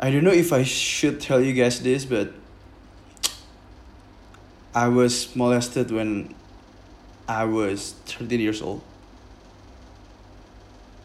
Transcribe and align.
I 0.00 0.08
don't 0.08 0.24
know 0.24 0.32
if 0.32 0.48
I 0.48 0.64
should 0.64 1.20
tell 1.20 1.44
you 1.44 1.52
guys 1.52 1.84
this, 1.84 2.08
but 2.08 2.32
I 4.72 4.88
was 4.88 5.36
molested 5.36 5.92
when 5.92 6.32
I 7.28 7.44
was 7.44 7.92
13 8.08 8.40
years 8.40 8.64
old. 8.64 8.80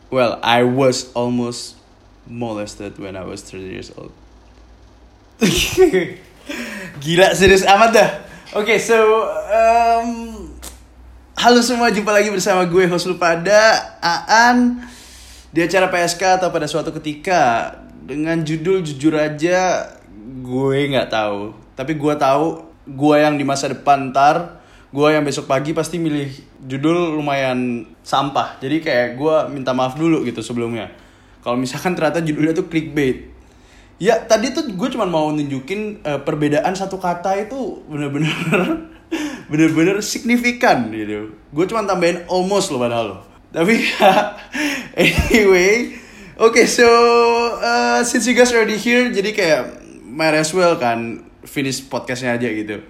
Well, 0.08 0.40
I 0.40 0.64
was 0.64 1.12
almost 1.12 1.76
molested 2.24 2.96
when 2.96 3.20
I 3.20 3.28
was 3.28 3.44
13 3.44 3.68
years 3.68 3.92
old. 4.00 4.16
Gila 7.04 7.36
serius 7.36 7.68
amat 7.68 7.92
dah. 7.92 8.10
Oke, 8.56 8.64
okay, 8.64 8.80
so 8.80 8.96
um, 9.52 10.56
halo 11.36 11.60
semua, 11.60 11.92
jumpa 11.92 12.16
lagi 12.16 12.32
bersama 12.32 12.64
gue 12.64 12.88
host 12.88 13.12
lu 13.12 13.20
pada 13.20 13.92
Aan 14.00 14.88
di 15.52 15.60
acara 15.60 15.92
PSK 15.92 16.40
atau 16.40 16.48
pada 16.48 16.64
suatu 16.64 16.96
ketika 16.96 17.76
dengan 18.06 18.38
judul 18.46 18.86
jujur 18.86 19.18
aja 19.18 19.90
gue 20.46 20.78
nggak 20.94 21.10
tahu. 21.10 21.58
Tapi 21.74 21.98
gue 21.98 22.14
tahu 22.16 22.62
gue 22.86 23.16
yang 23.18 23.36
di 23.36 23.42
masa 23.42 23.74
depan 23.74 24.14
ntar 24.14 24.62
gue 24.94 25.08
yang 25.12 25.26
besok 25.26 25.50
pagi 25.50 25.76
pasti 25.76 26.00
milih 26.00 26.30
judul 26.70 27.18
lumayan 27.18 27.84
sampah. 28.06 28.62
Jadi 28.62 28.80
kayak 28.80 29.20
gue 29.20 29.36
minta 29.52 29.74
maaf 29.74 29.98
dulu 29.98 30.24
gitu 30.24 30.40
sebelumnya. 30.46 30.94
Kalau 31.42 31.58
misalkan 31.58 31.98
ternyata 31.98 32.22
judulnya 32.22 32.54
tuh 32.56 32.70
clickbait. 32.70 33.34
Ya 33.98 34.22
tadi 34.22 34.54
tuh 34.54 34.70
gue 34.72 34.90
cuma 34.94 35.10
mau 35.10 35.32
nunjukin 35.34 36.06
uh, 36.06 36.20
perbedaan 36.22 36.76
satu 36.78 37.02
kata 37.02 37.48
itu 37.48 37.84
bener-bener 37.90 38.32
bener-bener 39.52 40.00
signifikan 40.06 40.94
gitu. 40.94 41.34
Gue 41.52 41.66
cuma 41.66 41.84
tambahin 41.84 42.24
almost 42.30 42.70
loh 42.70 42.80
padahal 42.80 43.06
loh. 43.18 43.22
Tapi 43.52 43.76
anyway 45.00 45.96
oke 46.36 46.56
okay, 46.56 46.68
so 46.68 46.88
uh, 47.58 48.02
since 48.06 48.28
you 48.28 48.36
guys 48.36 48.52
already 48.52 48.80
here 48.80 49.08
jadi 49.12 49.30
kayak 49.32 49.62
might 50.06 50.36
as 50.36 50.56
well 50.56 50.80
kan 50.80 51.26
finish 51.44 51.84
podcastnya 51.86 52.36
aja 52.36 52.50
gitu. 52.52 52.82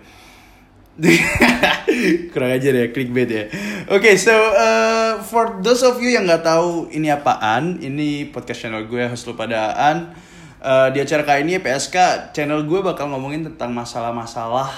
Kurang 2.32 2.52
aja 2.56 2.68
deh 2.72 2.96
clickbait 2.96 3.28
ya. 3.28 3.46
Oke 3.92 4.14
okay, 4.14 4.16
so 4.16 4.32
uh, 4.32 5.20
for 5.20 5.60
those 5.60 5.84
of 5.84 6.00
you 6.00 6.16
yang 6.16 6.24
nggak 6.24 6.48
tahu 6.48 6.88
ini 6.94 7.12
apaan 7.12 7.84
ini 7.84 8.32
podcast 8.32 8.64
channel 8.64 8.88
gue 8.88 9.04
host 9.04 9.28
lu 9.28 9.36
padaan 9.36 10.16
uh, 10.64 10.88
di 10.96 11.04
acara 11.04 11.28
kali 11.28 11.44
ini 11.44 11.60
PSK 11.60 12.32
channel 12.32 12.64
gue 12.64 12.80
bakal 12.80 13.12
ngomongin 13.12 13.44
tentang 13.44 13.76
masalah-masalah 13.76 14.72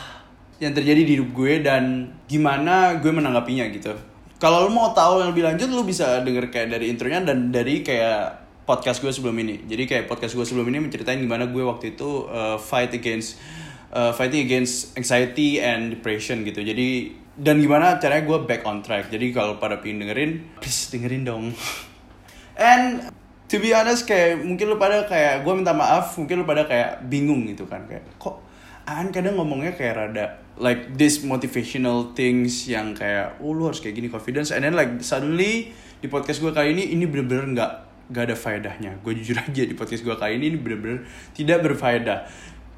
yang 0.57 0.73
terjadi 0.73 1.05
di 1.05 1.11
hidup 1.21 1.29
gue 1.37 1.61
dan 1.61 2.09
gimana 2.25 2.97
gue 2.97 3.13
menanggapinya 3.13 3.69
gitu. 3.69 3.93
Kalau 4.41 4.65
lo 4.65 4.69
mau 4.73 4.93
tahu 4.93 5.21
yang 5.21 5.33
lebih 5.33 5.45
lanjut 5.45 5.69
lo 5.69 5.85
bisa 5.85 6.21
denger 6.25 6.49
kayak 6.49 6.73
dari 6.73 6.89
intronya 6.93 7.25
dan 7.25 7.49
dari 7.53 7.81
kayak 7.85 8.46
podcast 8.67 8.99
gue 8.99 9.09
sebelum 9.09 9.39
ini. 9.39 9.63
Jadi 9.63 9.87
kayak 9.87 10.11
podcast 10.11 10.35
gue 10.35 10.43
sebelum 10.43 10.67
ini 10.67 10.83
menceritain 10.83 11.17
gimana 11.17 11.47
gue 11.47 11.63
waktu 11.63 11.95
itu 11.95 12.27
uh, 12.27 12.59
fight 12.59 12.91
against 12.91 13.39
uh, 13.95 14.11
fighting 14.11 14.43
against 14.43 14.91
anxiety 14.99 15.63
and 15.63 15.95
depression 15.95 16.43
gitu. 16.43 16.59
Jadi 16.59 17.15
dan 17.39 17.63
gimana 17.63 17.95
caranya 18.03 18.27
gue 18.27 18.37
back 18.43 18.67
on 18.67 18.83
track. 18.83 19.07
Jadi 19.07 19.31
kalau 19.31 19.55
pada 19.55 19.79
pingin 19.79 20.03
dengerin 20.03 20.31
please 20.59 20.91
dengerin 20.91 21.23
dong. 21.23 21.45
And 22.59 23.07
to 23.47 23.55
be 23.63 23.71
honest 23.71 24.03
kayak 24.03 24.43
mungkin 24.43 24.67
lu 24.67 24.75
pada 24.75 25.07
kayak 25.07 25.47
gue 25.47 25.53
minta 25.55 25.71
maaf 25.71 26.19
mungkin 26.19 26.43
lu 26.43 26.45
pada 26.45 26.67
kayak 26.67 27.07
bingung 27.07 27.47
gitu 27.47 27.63
kan. 27.71 27.87
Kayak 27.87 28.03
kok 28.19 28.43
Aan 28.87 29.11
kadang 29.11 29.35
ngomongnya 29.35 29.75
kayak 29.75 29.99
rada 29.99 30.39
like 30.55 30.95
this 30.95 31.19
motivational 31.19 32.15
things 32.15 32.71
yang 32.71 32.95
kayak 32.95 33.35
oh 33.43 33.51
lu 33.51 33.67
harus 33.67 33.79
kayak 33.79 33.95
gini 33.99 34.07
confidence. 34.07 34.51
And 34.51 34.63
then 34.63 34.75
like 34.75 35.03
suddenly 35.03 35.75
di 35.99 36.07
podcast 36.07 36.39
gue 36.39 36.51
kali 36.55 36.71
ini 36.71 36.95
ini 36.95 37.03
bener-bener 37.03 37.45
nggak 37.51 37.71
gak 38.11 38.31
ada 38.31 38.35
faedahnya. 38.35 38.91
Gue 39.03 39.15
jujur 39.19 39.37
aja 39.43 39.63
di 39.63 39.75
podcast 39.75 40.03
gue 40.03 40.15
kali 40.15 40.39
ini 40.39 40.55
ini 40.55 40.57
bener-bener 40.59 41.07
tidak 41.35 41.63
berfaedah. 41.63 42.27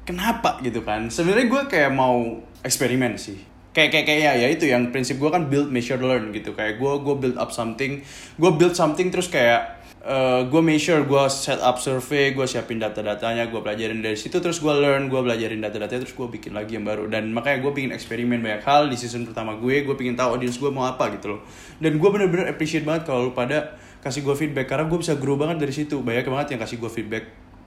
Kenapa 0.06 0.58
gitu 0.64 0.82
kan? 0.82 1.06
Sebenarnya 1.12 1.46
gue 1.46 1.62
kayak 1.70 1.92
mau 1.94 2.42
eksperimen 2.66 3.14
sih. 3.14 3.38
Kayak 3.70 3.94
kayak 3.94 4.06
kayak 4.10 4.20
ya, 4.26 4.32
ya 4.34 4.48
itu 4.50 4.66
yang 4.66 4.90
prinsip 4.90 5.22
gue 5.22 5.30
kan 5.30 5.46
build 5.46 5.70
measure 5.70 6.02
learn 6.02 6.34
gitu. 6.34 6.58
Kayak 6.58 6.82
gue 6.82 6.92
gue 7.06 7.14
build 7.14 7.38
up 7.38 7.54
something 7.54 8.02
gue 8.34 8.50
build 8.58 8.74
something 8.74 9.14
terus 9.14 9.30
kayak 9.30 9.78
uh, 10.02 10.42
gue 10.42 10.62
measure 10.64 11.06
gue 11.06 11.24
set 11.30 11.62
up 11.62 11.78
survei 11.78 12.34
gue 12.34 12.42
siapin 12.50 12.82
data-datanya 12.82 13.46
gue 13.46 13.60
pelajarin 13.62 14.02
dari 14.02 14.18
situ 14.18 14.42
terus 14.42 14.58
gue 14.58 14.72
learn 14.72 15.06
gue 15.06 15.20
belajarin 15.22 15.62
data-datanya 15.62 16.02
terus 16.02 16.16
gue 16.18 16.26
bikin 16.26 16.50
lagi 16.50 16.74
yang 16.74 16.82
baru. 16.82 17.06
Dan 17.06 17.30
makanya 17.30 17.62
gue 17.62 17.70
pingin 17.70 17.94
eksperimen 17.94 18.42
banyak 18.42 18.66
hal. 18.66 18.90
Di 18.90 18.98
season 18.98 19.22
pertama 19.30 19.54
gue 19.54 19.86
gue 19.86 19.94
pingin 19.94 20.18
tahu 20.18 20.34
audience 20.34 20.58
gue 20.58 20.70
mau 20.74 20.90
apa 20.90 21.14
gitu 21.14 21.38
loh. 21.38 21.40
Dan 21.78 22.02
gue 22.02 22.08
bener-bener 22.10 22.50
appreciate 22.50 22.82
banget 22.82 23.06
kalau 23.06 23.30
pada 23.30 23.78
kasih 24.00 24.24
gue 24.24 24.32
feedback 24.32 24.66
karena 24.68 24.88
gue 24.88 24.98
bisa 24.98 25.16
grow 25.20 25.36
banget 25.36 25.60
dari 25.60 25.72
situ 25.76 26.00
banyak 26.00 26.24
banget 26.24 26.56
yang 26.56 26.60
kasih 26.60 26.80
gue 26.80 26.88
feedback 26.88 27.24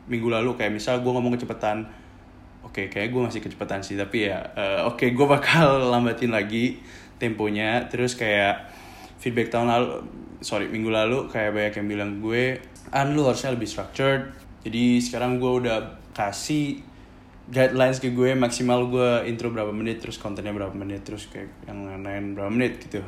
minggu 0.10 0.28
lalu 0.28 0.58
kayak 0.58 0.74
misal 0.74 1.00
gue 1.00 1.12
ngomong 1.14 1.38
kecepatan 1.38 1.86
Oke, 2.64 2.88
okay, 2.88 2.96
kayak 2.96 3.12
gue 3.12 3.22
masih 3.28 3.42
kecepatan 3.44 3.84
sih, 3.84 4.00
tapi 4.00 4.32
ya 4.32 4.40
uh, 4.56 4.88
oke 4.88 4.96
okay, 4.96 5.12
gue 5.12 5.28
bakal 5.28 5.78
lambatin 5.92 6.32
lagi 6.32 6.80
temponya. 7.20 7.92
Terus 7.92 8.16
kayak 8.16 8.72
feedback 9.20 9.52
tahun 9.52 9.68
lalu, 9.68 10.08
sorry 10.40 10.72
minggu 10.72 10.88
lalu 10.88 11.28
kayak 11.28 11.52
banyak 11.52 11.74
yang 11.84 11.88
bilang 11.92 12.12
gue, 12.24 12.64
an 12.96 13.12
lu 13.20 13.28
harusnya 13.28 13.52
lebih 13.52 13.68
structured. 13.68 14.32
Jadi 14.64 15.04
sekarang 15.04 15.44
gue 15.44 15.52
udah 15.60 16.00
kasih 16.16 16.80
guidelines 17.52 18.00
ke 18.00 18.16
gue 18.16 18.32
maksimal 18.32 18.88
gue 18.88 19.28
intro 19.28 19.52
berapa 19.52 19.76
menit, 19.76 20.00
terus 20.00 20.16
kontennya 20.16 20.56
berapa 20.56 20.72
menit, 20.72 21.04
terus 21.04 21.28
kayak 21.28 21.52
yang 21.68 21.84
lain 22.00 22.32
berapa 22.32 22.48
menit 22.48 22.80
gitu. 22.80 23.04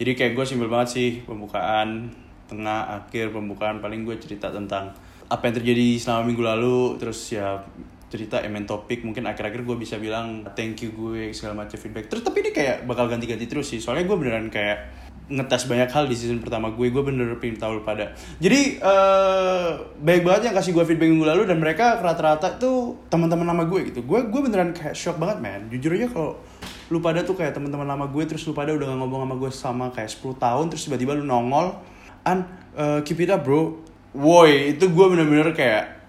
Jadi 0.00 0.16
kayak 0.16 0.32
gue 0.32 0.44
simpel 0.48 0.72
banget 0.72 0.88
sih 0.96 1.08
pembukaan, 1.20 2.16
tengah, 2.46 3.02
akhir 3.02 3.34
pembukaan 3.34 3.78
paling 3.78 4.06
gue 4.06 4.16
cerita 4.18 4.50
tentang 4.50 4.94
apa 5.26 5.42
yang 5.50 5.54
terjadi 5.58 5.86
selama 5.98 6.22
minggu 6.30 6.42
lalu, 6.42 6.78
terus 7.02 7.34
ya 7.34 7.58
cerita 8.06 8.38
emen 8.38 8.62
topik 8.64 9.02
mungkin 9.02 9.26
akhir-akhir 9.26 9.66
gue 9.66 9.76
bisa 9.76 9.98
bilang 9.98 10.46
thank 10.54 10.78
you 10.78 10.94
gue 10.94 11.34
segala 11.34 11.66
macam 11.66 11.74
feedback. 11.74 12.06
Terus 12.06 12.22
tapi 12.22 12.46
ini 12.46 12.50
kayak 12.54 12.86
bakal 12.86 13.10
ganti-ganti 13.10 13.50
terus 13.50 13.66
sih 13.66 13.82
soalnya 13.82 14.06
gue 14.06 14.16
beneran 14.16 14.46
kayak 14.46 15.06
ngetes 15.26 15.66
banyak 15.66 15.90
hal 15.90 16.06
di 16.06 16.14
season 16.14 16.38
pertama 16.38 16.70
gue 16.70 16.86
gue 16.86 17.02
bener 17.02 17.34
pengen 17.42 17.58
tahu 17.58 17.82
pada. 17.82 18.14
Jadi 18.38 18.78
uh, 18.78 19.74
baik 19.98 20.22
banget 20.22 20.50
yang 20.50 20.54
kasih 20.54 20.70
gue 20.70 20.84
feedback 20.86 21.10
minggu 21.10 21.26
lalu 21.26 21.42
dan 21.50 21.58
mereka 21.58 21.98
rata-rata 21.98 22.54
tuh 22.62 22.94
teman-teman 23.10 23.42
lama 23.42 23.66
gue 23.66 23.90
gitu. 23.90 24.06
Gue 24.06 24.22
gue 24.30 24.40
beneran 24.40 24.70
kayak 24.70 24.94
shock 24.94 25.18
banget 25.18 25.42
man. 25.42 25.66
Jujur 25.66 25.98
aja 25.98 26.06
kalau 26.06 26.38
lu 26.86 27.02
pada 27.02 27.26
tuh 27.26 27.34
kayak 27.34 27.58
teman-teman 27.58 27.90
lama 27.90 28.06
gue 28.06 28.22
terus 28.22 28.46
lu 28.46 28.54
pada 28.54 28.70
udah 28.70 28.86
ngomong 28.94 29.26
sama 29.26 29.34
gue 29.34 29.50
sama 29.50 29.84
kayak 29.90 30.10
10 30.14 30.38
tahun 30.38 30.64
terus 30.70 30.86
tiba-tiba 30.86 31.18
lu 31.18 31.26
nongol 31.26 31.74
an 32.26 32.42
uh, 32.74 32.98
keep 33.06 33.22
it 33.22 33.30
up 33.30 33.46
bro. 33.46 33.78
Woi 34.16 34.74
itu 34.74 34.90
gue 34.90 35.06
bener-bener 35.06 35.54
kayak 35.54 36.02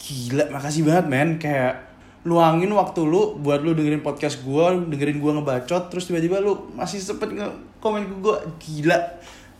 gila 0.00 0.48
makasih 0.48 0.88
banget 0.88 1.06
men. 1.06 1.36
Kayak 1.36 1.84
luangin 2.24 2.72
waktu 2.72 3.00
lu 3.04 3.38
buat 3.38 3.60
lu 3.62 3.76
dengerin 3.76 4.02
podcast 4.02 4.42
gue 4.42 4.64
dengerin 4.90 5.20
gue 5.20 5.32
ngebacot 5.38 5.92
terus 5.92 6.08
tiba-tiba 6.08 6.42
lu 6.42 6.72
masih 6.74 6.98
sempet 6.98 7.30
nge 7.30 7.46
komen 7.84 8.08
ke 8.08 8.14
gue 8.24 8.36
gila. 8.58 8.98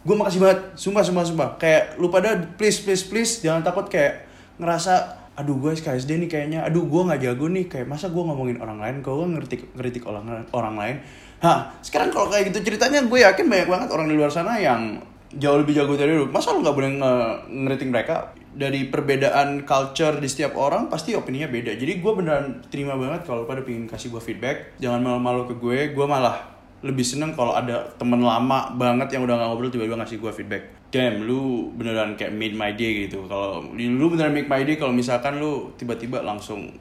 Gue 0.03 0.15
makasih 0.17 0.41
banget. 0.41 0.59
Sumpah 0.75 1.05
sumpah 1.05 1.25
sumpah. 1.29 1.49
Kayak 1.61 2.01
lu 2.01 2.09
pada 2.09 2.35
please 2.57 2.81
please 2.81 3.05
please 3.05 3.45
jangan 3.45 3.61
takut 3.61 3.87
kayak 3.93 4.25
ngerasa 4.57 5.21
aduh 5.39 5.55
gue 5.55 5.71
SKSD 5.77 6.19
nih 6.27 6.31
kayaknya. 6.31 6.59
Aduh 6.65 6.89
gue 6.89 7.03
nggak 7.03 7.21
jago 7.23 7.47
nih. 7.51 7.69
Kayak 7.69 7.87
masa 7.93 8.09
gue 8.09 8.23
ngomongin 8.23 8.59
orang 8.59 8.81
lain? 8.81 8.97
Kalau 9.05 9.23
gue 9.23 9.39
ngeritik 9.39 9.61
ngeritik 9.77 10.03
orang 10.09 10.49
orang 10.55 10.75
lain? 10.75 10.97
Hah, 11.39 11.71
sekarang 11.87 12.11
kalau 12.11 12.27
kayak 12.27 12.51
gitu 12.51 12.67
ceritanya 12.67 13.07
gue 13.07 13.19
yakin 13.23 13.47
banyak 13.47 13.69
banget 13.71 13.89
orang 13.95 14.11
di 14.11 14.15
luar 14.19 14.27
sana 14.27 14.59
yang 14.59 14.99
jauh 15.35 15.59
lebih 15.61 15.77
jago 15.77 15.95
dari 15.99 16.17
lu. 16.17 16.31
Masa 16.33 16.57
lu 16.57 16.65
nggak 16.65 16.77
boleh 16.77 16.91
nge 16.97 17.13
ngeriting 17.49 17.91
mereka? 17.93 18.33
Dari 18.59 18.89
perbedaan 18.89 19.63
culture 19.63 20.19
di 20.19 20.27
setiap 20.27 20.57
orang 20.59 20.89
pasti 20.89 21.15
opininya 21.15 21.47
beda. 21.47 21.77
Jadi 21.77 22.01
gue 22.01 22.13
beneran 22.13 22.65
terima 22.73 22.97
banget 22.97 23.29
kalau 23.29 23.45
pada 23.45 23.63
pingin 23.63 23.87
kasih 23.87 24.11
gue 24.11 24.23
feedback. 24.23 24.81
Jangan 24.81 25.05
malu-malu 25.05 25.47
ke 25.47 25.55
gue. 25.61 25.79
Gue 25.95 26.07
malah 26.09 26.43
lebih 26.79 27.03
seneng 27.03 27.35
kalau 27.35 27.59
ada 27.59 27.91
temen 27.99 28.23
lama 28.23 28.71
banget 28.79 29.19
yang 29.19 29.27
udah 29.27 29.35
gak 29.35 29.49
ngobrol 29.51 29.71
tiba-tiba 29.71 29.99
ngasih 29.99 30.19
gue 30.23 30.33
feedback. 30.33 30.63
Damn, 30.89 31.27
lu 31.29 31.69
beneran 31.77 32.17
kayak 32.17 32.33
made 32.33 32.57
my 32.57 32.73
day 32.73 33.07
gitu. 33.07 33.27
Kalau 33.29 33.63
lu 33.75 34.07
beneran 34.09 34.33
make 34.33 34.49
my 34.49 34.63
day 34.65 34.81
kalau 34.81 34.95
misalkan 34.95 35.39
lu 35.39 35.71
tiba-tiba 35.77 36.25
langsung 36.25 36.73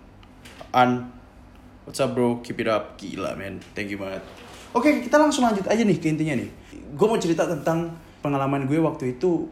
an 0.72 1.18
What's 1.88 2.04
up 2.04 2.12
bro? 2.20 2.44
Keep 2.44 2.68
it 2.68 2.68
up. 2.68 3.00
Gila 3.00 3.40
men. 3.40 3.64
Thank 3.72 3.96
you 3.96 4.00
banget. 4.00 4.20
Oke, 4.76 5.08
kita 5.08 5.16
langsung 5.16 5.48
lanjut 5.48 5.64
aja 5.72 5.80
nih 5.88 5.96
ke 5.96 6.12
intinya 6.12 6.36
nih. 6.36 6.52
Gue 6.92 7.08
mau 7.08 7.16
cerita 7.16 7.48
tentang 7.48 7.96
pengalaman 8.22 8.66
gue 8.66 8.80
waktu 8.82 9.18
itu 9.18 9.50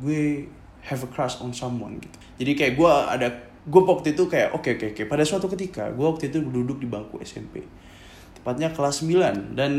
gue 0.00 0.46
have 0.86 1.02
a 1.02 1.10
crush 1.10 1.40
on 1.42 1.50
someone 1.52 1.98
gitu 2.00 2.16
jadi 2.40 2.52
kayak 2.54 2.72
gue 2.76 2.92
ada 2.92 3.28
gue 3.66 3.82
waktu 3.82 4.14
itu 4.14 4.30
kayak 4.30 4.54
oke 4.54 4.62
okay, 4.62 4.72
oke 4.78 4.82
okay, 4.82 4.88
oke 4.92 4.96
okay. 5.02 5.06
pada 5.10 5.24
suatu 5.26 5.46
ketika 5.50 5.90
gue 5.90 6.06
waktu 6.06 6.30
itu 6.30 6.38
duduk 6.44 6.78
di 6.78 6.86
bangku 6.86 7.18
SMP 7.24 7.66
tepatnya 8.38 8.70
kelas 8.70 9.02
9 9.02 9.58
dan 9.58 9.72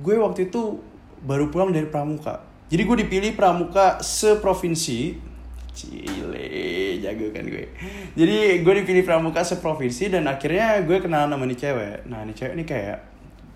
gue 0.00 0.16
waktu 0.20 0.52
itu 0.52 0.78
baru 1.26 1.50
pulang 1.50 1.74
dari 1.74 1.90
pramuka 1.90 2.44
jadi 2.70 2.82
gue 2.88 2.96
dipilih 3.04 3.32
pramuka 3.36 4.00
seprovinsi 4.00 5.32
Cile, 5.72 7.00
jago 7.00 7.32
kan 7.32 7.48
gue. 7.48 7.64
Jadi 8.12 8.60
gue 8.60 8.74
dipilih 8.84 9.08
pramuka 9.08 9.40
seprovinsi 9.40 10.12
dan 10.12 10.28
akhirnya 10.28 10.84
gue 10.84 11.00
kenal 11.00 11.32
nama 11.32 11.40
nih 11.48 11.56
cewek. 11.56 12.04
Nah 12.12 12.28
nih 12.28 12.36
cewek 12.36 12.52
ini 12.60 12.64
kayak 12.68 13.00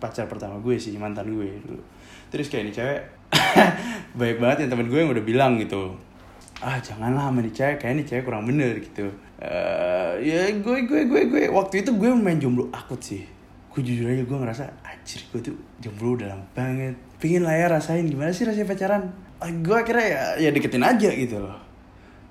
pacar 0.01 0.25
pertama 0.25 0.57
gue 0.65 0.81
sih, 0.81 0.97
mantan 0.97 1.29
gue 1.29 1.61
dulu. 1.61 1.85
Terus 2.33 2.49
kayak 2.49 2.65
nih 2.73 2.75
cewek 2.75 3.01
baik 4.21 4.37
banget 4.41 4.67
yang 4.67 4.71
temen 4.73 4.89
gue 4.89 4.99
yang 5.01 5.13
udah 5.13 5.25
bilang 5.25 5.61
gitu 5.61 5.97
ah 6.65 6.81
janganlah 6.81 7.29
sama 7.29 7.45
nih 7.45 7.53
cewek 7.53 7.77
kayak 7.77 7.95
nih 8.01 8.07
cewek 8.09 8.25
kurang 8.25 8.49
bener 8.49 8.81
gitu. 8.81 9.13
Eh, 9.37 10.13
ya 10.25 10.49
gue 10.57 10.77
gue 10.89 11.01
gue 11.05 11.23
gue 11.29 11.43
waktu 11.53 11.85
itu 11.85 11.91
gue 11.93 12.09
main 12.17 12.41
jomblo 12.41 12.73
akut 12.73 13.01
sih. 13.01 13.29
Gue 13.69 13.85
jujur 13.85 14.09
aja 14.09 14.25
gue 14.25 14.39
ngerasa 14.41 14.65
anjir 14.81 15.21
gue 15.29 15.41
tuh 15.53 15.57
jomblo 15.85 16.17
udah 16.17 16.33
lama 16.33 16.47
banget. 16.57 16.97
Pingin 17.21 17.45
lah 17.45 17.53
ya 17.53 17.69
rasain 17.69 18.09
gimana 18.09 18.33
sih 18.33 18.49
rasanya 18.49 18.69
pacaran? 18.73 19.03
Ah, 19.37 19.53
gue 19.53 19.77
akhirnya 19.77 20.07
ya, 20.09 20.49
ya 20.49 20.51
deketin 20.53 20.81
aja 20.81 21.13
gitu 21.13 21.37
loh. 21.45 21.61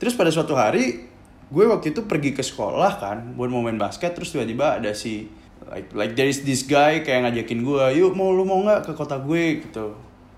Terus 0.01 0.17
pada 0.17 0.33
suatu 0.33 0.57
hari 0.57 1.05
gue 1.45 1.65
waktu 1.69 1.93
itu 1.93 2.01
pergi 2.09 2.33
ke 2.33 2.41
sekolah 2.41 2.97
kan 2.97 3.37
buat 3.37 3.53
mau 3.53 3.61
main 3.61 3.77
basket 3.77 4.17
terus 4.17 4.33
tiba-tiba 4.33 4.81
ada 4.81 4.97
si 4.97 5.29
like 5.69 5.93
like 5.93 6.17
there 6.17 6.25
is 6.25 6.41
this 6.41 6.65
guy 6.65 7.05
kayak 7.05 7.29
ngajakin 7.29 7.61
gue 7.61 7.83
yuk 8.01 8.17
mau 8.17 8.33
lu 8.33 8.41
mau 8.49 8.65
nggak 8.65 8.89
ke 8.89 8.91
kota 8.97 9.21
gue? 9.21 9.61
gitu 9.61 9.93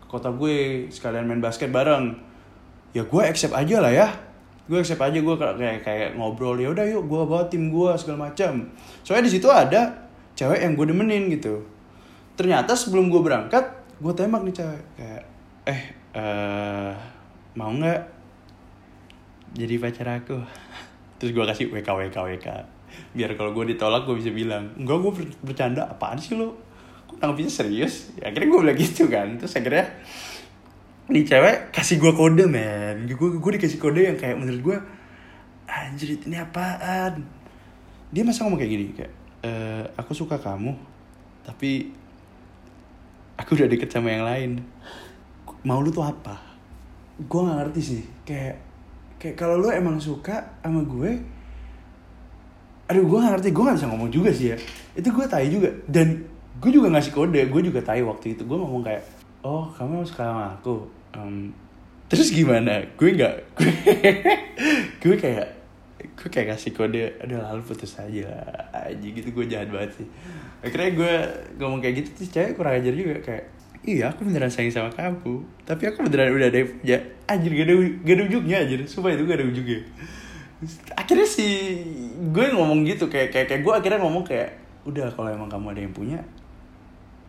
kota 0.08 0.32
gue 0.32 0.88
sekalian 0.88 1.28
main 1.28 1.44
basket 1.44 1.70
bareng. 1.70 2.16
Ya 2.96 3.04
gue 3.04 3.22
accept 3.22 3.54
aja 3.54 3.84
lah 3.84 3.92
ya. 3.92 4.08
Gue 4.68 4.84
accept 4.84 5.00
aja 5.00 5.16
gue 5.16 5.36
kayak 5.40 5.84
kayak 5.84 6.10
ngobrol 6.20 6.60
ya 6.60 6.72
udah 6.72 6.84
yuk 6.84 7.08
gue 7.08 7.22
bawa 7.24 7.48
tim 7.48 7.72
gue 7.72 7.92
segala 7.96 8.28
macam 8.28 8.68
soalnya 9.00 9.32
di 9.32 9.34
situ 9.40 9.48
ada 9.48 9.96
cewek 10.36 10.60
yang 10.60 10.76
gue 10.76 10.86
demenin 10.92 11.32
gitu. 11.32 11.64
Ternyata 12.36 12.76
sebelum 12.76 13.08
gue 13.08 13.24
berangkat 13.24 13.64
gue 14.04 14.14
tembak 14.16 14.44
nih 14.44 14.56
cewek. 14.56 14.84
Kayak 15.00 15.24
eh 15.68 15.82
eh 16.20 16.92
mau 17.56 17.72
nggak 17.72 18.02
jadi 19.56 19.76
pacar 19.80 20.08
aku? 20.20 20.36
Terus 21.18 21.32
gue 21.32 21.44
kasih 21.48 21.66
WK 21.72 21.88
WK 21.88 22.18
WK 22.36 22.48
biar 23.14 23.36
kalau 23.36 23.52
gue 23.52 23.76
ditolak 23.76 24.08
gue 24.08 24.16
bisa 24.20 24.32
bilang 24.32 24.68
enggak 24.76 25.00
gue 25.00 25.12
ber- 25.16 25.38
bercanda. 25.48 25.88
Apaan 25.88 26.20
sih 26.20 26.36
lo 26.36 26.60
kok 27.08 27.18
nanggepinnya 27.24 27.54
serius. 27.54 28.12
Ya, 28.20 28.30
akhirnya 28.30 28.48
gue 28.52 28.60
bilang 28.62 28.80
gitu 28.80 29.04
kan. 29.08 29.28
Terus 29.40 29.54
akhirnya 29.58 29.86
nih 31.08 31.24
cewek 31.24 31.58
kasih 31.72 31.96
gue 31.98 32.12
kode 32.12 32.46
men. 32.46 33.08
Gue 33.08 33.40
gue 33.40 33.52
dikasih 33.60 33.80
kode 33.80 34.02
yang 34.04 34.18
kayak 34.20 34.36
menurut 34.36 34.62
gue 34.62 34.78
anjir 35.68 36.20
ini 36.20 36.38
apaan? 36.38 37.24
Dia 38.12 38.24
masa 38.24 38.44
ngomong 38.44 38.60
kayak 38.60 38.72
gini 38.72 38.86
kayak 38.96 39.14
"Eh, 39.44 39.84
aku 40.00 40.16
suka 40.16 40.40
kamu 40.40 40.76
tapi 41.48 41.92
aku 43.40 43.56
udah 43.56 43.68
deket 43.72 43.88
sama 43.88 44.12
yang 44.12 44.28
lain. 44.28 44.52
Mau 45.64 45.80
lu 45.80 45.92
tuh 45.92 46.04
apa? 46.04 46.36
Gue 47.24 47.40
nggak 47.44 47.58
ngerti 47.64 47.82
sih. 47.82 48.04
Kayak 48.28 48.60
kayak 49.18 49.36
kalau 49.40 49.56
lu 49.60 49.72
emang 49.72 49.98
suka 49.98 50.60
sama 50.60 50.84
gue 50.84 51.38
aduh 52.88 53.04
gue 53.04 53.20
gak 53.20 53.32
ngerti. 53.36 53.50
Gue 53.52 53.64
gak 53.68 53.78
bisa 53.80 53.90
ngomong 53.92 54.12
juga 54.12 54.32
sih 54.32 54.56
ya. 54.56 54.58
Itu 54.96 55.12
gue 55.12 55.26
tahu 55.28 55.44
juga. 55.52 55.70
Dan 55.92 56.24
gue 56.58 56.72
juga 56.74 56.88
ngasih 56.90 57.14
kode 57.14 57.42
gue 57.50 57.62
juga 57.62 57.80
tahu 57.86 58.10
waktu 58.10 58.34
itu. 58.34 58.42
Gue 58.46 58.58
ngomong 58.58 58.82
kayak 58.82 59.04
oh 59.46 59.70
kamu 59.78 60.06
suka 60.06 60.26
sama 60.26 60.58
aku. 60.58 60.90
Em, 61.14 61.54
terus 62.10 62.34
gimana? 62.34 62.82
Gue 62.98 63.14
nggak 63.14 63.36
gue, 63.58 63.74
gue 65.02 65.16
kayak 65.18 65.48
gue 65.98 66.30
kayak 66.30 66.58
kasih 66.58 66.72
kode 66.74 67.04
aduh 67.22 67.42
lalu 67.42 67.62
putus 67.62 67.98
aja 68.02 68.22
lah. 68.26 68.90
Aja 68.90 69.08
gitu 69.08 69.30
gue 69.30 69.46
jahat 69.46 69.70
banget 69.70 70.02
sih. 70.02 70.08
Akhirnya 70.66 70.92
gue 70.98 71.14
ngomong 71.62 71.80
kayak 71.82 72.06
gitu 72.06 72.10
terus 72.18 72.30
cewek 72.34 72.52
kurang 72.58 72.82
ajar 72.82 72.94
juga 72.94 73.16
kayak 73.22 73.46
iya 73.88 74.12
aku 74.12 74.28
beneran 74.28 74.52
sayang 74.52 74.74
sama 74.74 74.92
kamu 74.92 75.48
tapi 75.64 75.88
aku 75.88 76.04
beneran 76.10 76.34
udah 76.34 76.48
ada 76.50 76.60
punya. 76.66 76.98
Anjir 77.28 77.52
gak 77.54 77.66
ada 77.70 77.74
gak 78.02 78.16
ada 78.18 78.24
ujungnya 78.26 78.58
anjir. 78.66 78.80
Sumpah 78.90 79.14
itu 79.14 79.24
gak 79.30 79.38
ada 79.38 79.46
ujungnya. 79.46 79.80
Akhirnya 80.98 81.28
sih 81.30 81.54
gue 82.34 82.46
ngomong 82.50 82.82
gitu 82.82 83.06
kayak 83.06 83.30
kayak 83.30 83.46
kayak 83.46 83.62
gue 83.62 83.74
akhirnya 83.78 84.00
ngomong 84.02 84.26
kayak 84.26 84.58
udah 84.88 85.12
kalau 85.14 85.30
emang 85.30 85.52
kamu 85.52 85.76
ada 85.76 85.82
yang 85.84 85.94
punya 85.94 86.20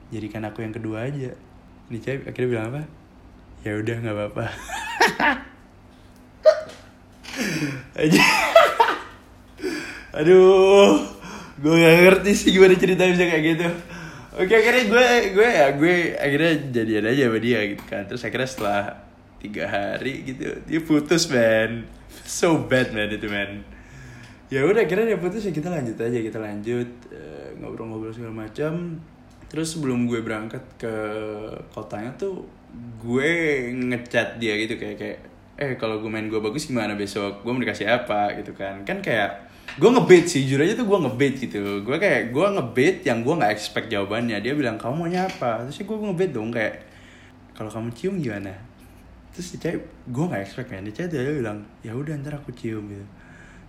jadikan 0.08 0.42
aku 0.48 0.64
yang 0.64 0.74
kedua 0.74 1.08
aja. 1.08 1.30
Ini 1.88 1.98
cewek 2.00 2.28
akhirnya 2.28 2.48
bilang 2.48 2.66
apa? 2.72 2.82
Ya 3.64 3.72
udah 3.76 3.96
nggak 3.98 4.16
apa-apa. 4.16 4.44
Aja. 8.02 8.24
Aduh 10.14 11.02
gue 11.58 11.74
gak 11.74 11.96
ngerti 12.06 12.30
sih 12.38 12.50
gimana 12.54 12.78
ceritanya 12.78 13.12
bisa 13.18 13.26
kayak 13.26 13.44
gitu. 13.44 13.68
Oke 14.38 14.54
akhirnya 14.54 14.84
gue 14.86 15.06
gue 15.34 15.48
ya 15.48 15.66
gue 15.74 15.94
akhirnya 16.14 16.52
jadian 16.70 17.04
aja 17.10 17.22
sama 17.26 17.38
dia 17.42 17.58
gitu 17.74 17.84
kan. 17.90 18.02
Terus 18.06 18.22
akhirnya 18.22 18.48
setelah 18.48 18.82
tiga 19.42 19.64
hari 19.66 20.14
gitu 20.22 20.62
dia 20.62 20.80
putus 20.82 21.26
man. 21.26 21.90
So 22.22 22.62
bad 22.62 22.94
man 22.94 23.10
itu 23.10 23.26
man. 23.26 23.66
Ya 24.48 24.64
udah 24.64 24.86
akhirnya 24.86 25.14
dia 25.14 25.20
putus 25.20 25.44
ya 25.44 25.52
kita 25.52 25.68
lanjut 25.68 25.98
aja 25.98 26.18
kita 26.22 26.38
lanjut 26.38 26.88
eh, 27.10 27.48
ngobrol-ngobrol 27.58 28.14
segala 28.14 28.46
macam 28.46 29.02
terus 29.48 29.74
sebelum 29.74 30.04
gue 30.04 30.20
berangkat 30.20 30.60
ke 30.76 30.94
kotanya 31.72 32.12
tuh 32.20 32.44
gue 33.00 33.32
ngechat 33.72 34.36
dia 34.36 34.54
gitu 34.60 34.76
kayak 34.76 34.96
kayak 35.00 35.18
eh 35.58 35.74
kalau 35.74 35.98
gue 35.98 36.06
main 36.06 36.30
gue 36.30 36.38
bagus 36.38 36.70
gimana? 36.70 36.94
Besok 36.94 37.42
gue 37.42 37.50
mau 37.50 37.58
dikasih 37.58 37.90
apa? 37.90 38.30
Gitu 38.38 38.54
kan. 38.54 38.86
Kan 38.86 39.02
kayak 39.02 39.50
gue 39.74 39.90
ngebait 39.90 40.24
sih 40.24 40.46
jujur 40.46 40.62
aja 40.62 40.78
tuh 40.78 40.86
gue 40.86 40.98
ngebait 41.02 41.34
gitu. 41.34 41.82
Gue 41.82 41.96
kayak 41.98 42.30
gue 42.30 42.46
ngebait 42.46 43.02
yang 43.02 43.26
gue 43.26 43.34
nggak 43.34 43.52
expect 43.52 43.90
jawabannya. 43.90 44.38
Dia 44.38 44.54
bilang 44.54 44.78
kamu 44.78 44.94
maunya 44.94 45.26
apa? 45.26 45.66
Terus 45.66 45.82
gue 45.82 45.96
ngebait 45.98 46.30
dong 46.30 46.54
kayak 46.54 46.86
kalau 47.58 47.68
kamu 47.74 47.90
cium 47.98 48.14
gimana? 48.22 48.54
Terus 49.34 49.58
dia 49.58 49.60
cewek 49.66 49.82
gue 50.14 50.24
nggak 50.30 50.42
expect 50.46 50.68
kan 50.70 50.82
dia 50.86 50.94
cewek 50.94 51.10
dia 51.10 51.34
bilang 51.34 51.58
ya 51.82 51.92
udah 51.98 52.14
ntar 52.22 52.38
aku 52.38 52.54
cium 52.54 52.86
gitu. 52.86 53.06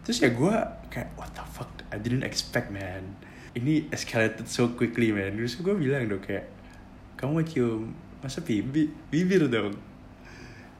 Terus 0.05 0.17
ya 0.21 0.29
gue 0.29 0.53
kayak 0.93 1.09
what 1.17 1.33
the 1.33 1.45
fuck? 1.49 1.73
I 1.89 1.97
didn't 1.97 2.21
expect 2.21 2.69
man 2.69 3.17
ini 3.57 3.89
escalated 3.89 4.45
so 4.45 4.69
quickly 4.77 5.09
man. 5.09 5.33
Terus 5.33 5.57
gue 5.57 5.73
bilang 5.73 6.05
dong 6.05 6.21
kayak 6.21 6.45
kamu 7.17 7.31
mau 7.41 7.45
cium? 7.45 7.81
Masa 8.21 8.43
bibi 8.43 8.91
bibir 9.09 9.47
dong. 9.49 9.73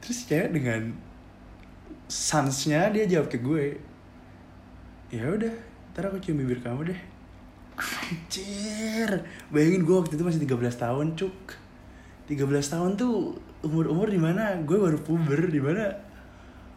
Terus 0.00 0.18
cewek 0.28 0.54
dengan 0.54 0.94
sansnya 2.10 2.90
dia 2.90 3.06
jawab 3.06 3.30
ke 3.30 3.38
gue 3.38 3.78
ya 5.14 5.26
udah 5.30 5.54
ntar 5.94 6.10
aku 6.10 6.22
cium 6.22 6.38
bibir 6.38 6.62
kamu 6.62 6.94
deh. 6.94 7.00
Anjir. 7.80 9.10
Bayangin 9.48 9.82
gue 9.82 9.96
waktu 9.96 10.14
itu 10.14 10.24
masih 10.24 10.40
13 10.44 10.84
tahun 10.84 11.06
cuk. 11.16 11.56
13 12.30 12.46
tahun 12.46 12.90
tuh 12.94 13.40
umur-umur 13.66 14.06
di 14.06 14.20
mana 14.20 14.54
gue 14.62 14.78
baru 14.78 15.00
puber 15.02 15.50
di 15.50 15.58
mana 15.58 15.90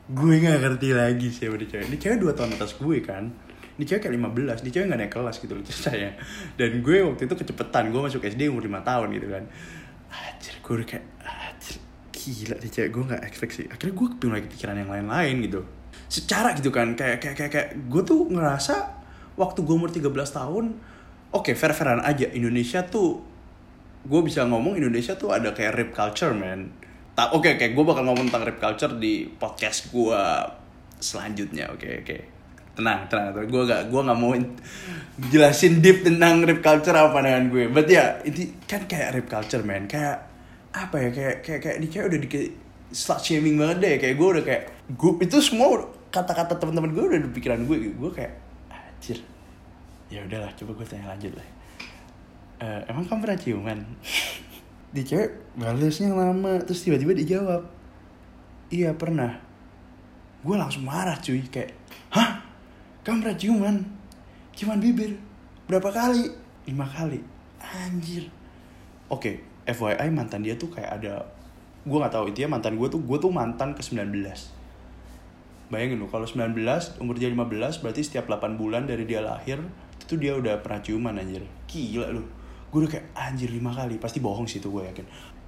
gue 0.09 0.33
nggak 0.41 0.59
ngerti 0.63 0.89
lagi 0.95 1.27
di 1.29 1.35
cewek. 1.37 1.91
Ini 1.91 1.97
cewek 2.01 2.17
dua 2.17 2.33
tahun 2.33 2.57
atas 2.57 2.73
gue 2.81 2.97
kan 3.05 3.29
ini 3.73 3.83
cewek 3.89 4.05
kayak 4.05 4.15
15 4.21 4.63
ini 4.63 4.69
cewek 4.69 4.85
gak 4.85 4.99
naik 5.01 5.13
kelas 5.13 5.35
gitu 5.41 5.53
loh 5.57 5.63
ceritanya. 5.65 6.11
Dan 6.59 6.85
gue 6.85 6.97
waktu 7.01 7.25
itu 7.25 7.35
kecepetan 7.35 7.89
gue 7.89 8.01
masuk 8.01 8.21
SD 8.21 8.53
umur 8.53 8.61
5 8.61 8.85
tahun 8.85 9.07
gitu 9.17 9.27
kan. 9.33 9.43
Anjir 10.13 10.55
gue 10.61 10.73
udah 10.77 10.87
kayak 10.87 11.05
anjir 11.25 11.75
gila 12.13 12.55
nih 12.61 12.69
cewek 12.69 12.89
gue 12.93 13.03
gak 13.09 13.21
expect 13.25 13.53
sih. 13.57 13.65
Akhirnya 13.65 13.93
gue 13.97 14.07
kepingin 14.13 14.33
lagi 14.37 14.47
pikiran 14.53 14.75
yang 14.77 14.89
lain-lain 14.93 15.35
gitu. 15.41 15.61
Secara 16.05 16.53
gitu 16.53 16.69
kan 16.69 16.93
kayak 16.93 17.17
kayak 17.17 17.35
kayak, 17.35 17.51
kayak 17.51 17.69
gue 17.89 18.01
tuh 18.05 18.29
ngerasa 18.29 18.75
waktu 19.33 19.65
gue 19.65 19.73
umur 19.73 19.89
13 19.89 20.05
tahun 20.13 20.65
oke 21.33 21.51
fair-fairan 21.57 22.05
aja 22.05 22.29
Indonesia 22.29 22.85
tuh 22.85 23.25
gue 24.05 24.21
bisa 24.21 24.45
ngomong 24.45 24.77
Indonesia 24.77 25.17
tuh 25.17 25.33
ada 25.33 25.49
kayak 25.57 25.73
rap 25.73 25.89
culture 25.97 26.33
man. 26.37 26.69
Ta- 27.17 27.33
oke 27.33 27.57
oke 27.57 27.65
gue 27.73 27.83
bakal 27.85 28.05
ngomong 28.05 28.29
tentang 28.29 28.45
rap 28.45 28.57
culture 28.61 28.93
di 29.01 29.25
podcast 29.25 29.89
gue 29.89 30.21
selanjutnya 31.01 31.73
oke 31.73 32.05
oke 32.05 32.32
tenang 32.73 33.05
tenang. 33.09 33.33
Gue 33.47 33.63
gak 33.65 33.89
gue 33.89 34.01
gak 34.01 34.19
mau 34.19 34.33
in- 34.33 34.57
jelasin 35.29 35.81
deep 35.81 36.01
tentang 36.01 36.41
rap 36.41 36.59
culture 36.65 36.95
apa 36.97 37.13
pandangan 37.13 37.49
gue. 37.53 37.69
But 37.69 37.87
ya 37.89 38.21
ini 38.25 38.57
kan 38.65 38.89
kayak 38.89 39.17
rap 39.17 39.27
culture 39.29 39.61
man. 39.61 39.85
Kayak 39.85 40.25
apa 40.73 40.95
ya? 40.97 41.09
Kayak 41.13 41.35
kayak 41.45 41.59
kayak 41.61 41.75
ini 41.81 41.87
kayak 41.89 42.05
udah 42.09 42.19
di 42.19 42.27
slut 42.93 43.19
shaming 43.21 43.55
banget 43.57 43.77
deh. 43.81 43.93
Kayak 44.01 44.15
gue 44.17 44.27
udah 44.37 44.43
kayak 44.43 44.63
gue 44.93 45.11
itu 45.21 45.37
semua 45.41 45.67
kata-kata 46.13 46.61
teman-teman 46.61 46.93
gue 46.93 47.03
udah 47.09 47.19
di 47.21 47.29
pikiran 47.33 47.65
gue 47.65 47.93
gue 47.93 48.11
kayak 48.13 48.33
anjir. 48.69 49.21
Ya 50.13 50.21
udahlah 50.25 50.53
coba 50.53 50.71
gue 50.77 50.85
tanya 50.85 51.09
lanjut 51.13 51.33
lah. 51.33 51.47
Eh, 52.61 52.81
emang 52.87 53.03
kamu 53.09 53.19
pernah 53.25 53.39
ciuman? 53.41 53.79
Di 54.93 55.01
cewek 55.01 55.57
balesnya 55.57 56.13
lama 56.13 56.61
terus 56.61 56.85
tiba-tiba 56.85 57.17
dijawab 57.17 57.65
iya 58.69 58.93
pernah. 58.93 59.41
Gue 60.45 60.53
langsung 60.53 60.85
marah 60.85 61.17
cuy. 61.17 61.41
Kayak 61.49 61.73
hah 62.13 62.42
kamu 63.03 63.35
ciuman. 63.35 63.83
Ciuman 64.55 64.79
bibir. 64.79 65.15
Berapa 65.67 65.91
kali? 65.91 66.31
Lima 66.67 66.87
kali. 66.87 67.19
Anjir. 67.59 68.27
Oke 69.11 69.43
FYI 69.63 70.11
mantan 70.11 70.43
dia 70.43 70.59
tuh 70.59 70.67
kayak 70.67 70.99
ada 70.99 71.23
gue 71.83 71.97
nggak 71.99 72.11
tahu 72.11 72.31
intinya 72.31 72.59
mantan 72.59 72.75
gue 72.75 72.87
tuh 72.87 72.99
gue 72.99 73.17
tuh 73.19 73.31
mantan 73.31 73.75
ke 73.75 73.83
19 73.83 74.11
bayangin 75.71 75.99
lu 75.99 76.07
kalau 76.07 76.27
19 76.27 76.55
umur 76.99 77.15
dia 77.15 77.31
15 77.31 77.83
berarti 77.83 78.01
setiap 78.03 78.27
8 78.27 78.59
bulan 78.59 78.87
dari 78.87 79.07
dia 79.07 79.23
lahir 79.23 79.59
itu 80.03 80.19
dia 80.19 80.35
udah 80.35 80.59
pernah 80.59 80.83
ciuman 80.83 81.15
anjir. 81.15 81.41
Gila 81.65 82.11
lu. 82.11 82.21
Gue 82.69 82.85
udah 82.85 82.91
kayak 82.99 83.07
anjir 83.15 83.49
lima 83.49 83.71
kali. 83.71 83.97
Pasti 83.97 84.19
bohong 84.19 84.45
sih 84.45 84.59
itu 84.59 84.67
gue 84.67 84.83
yakin. 84.83 85.05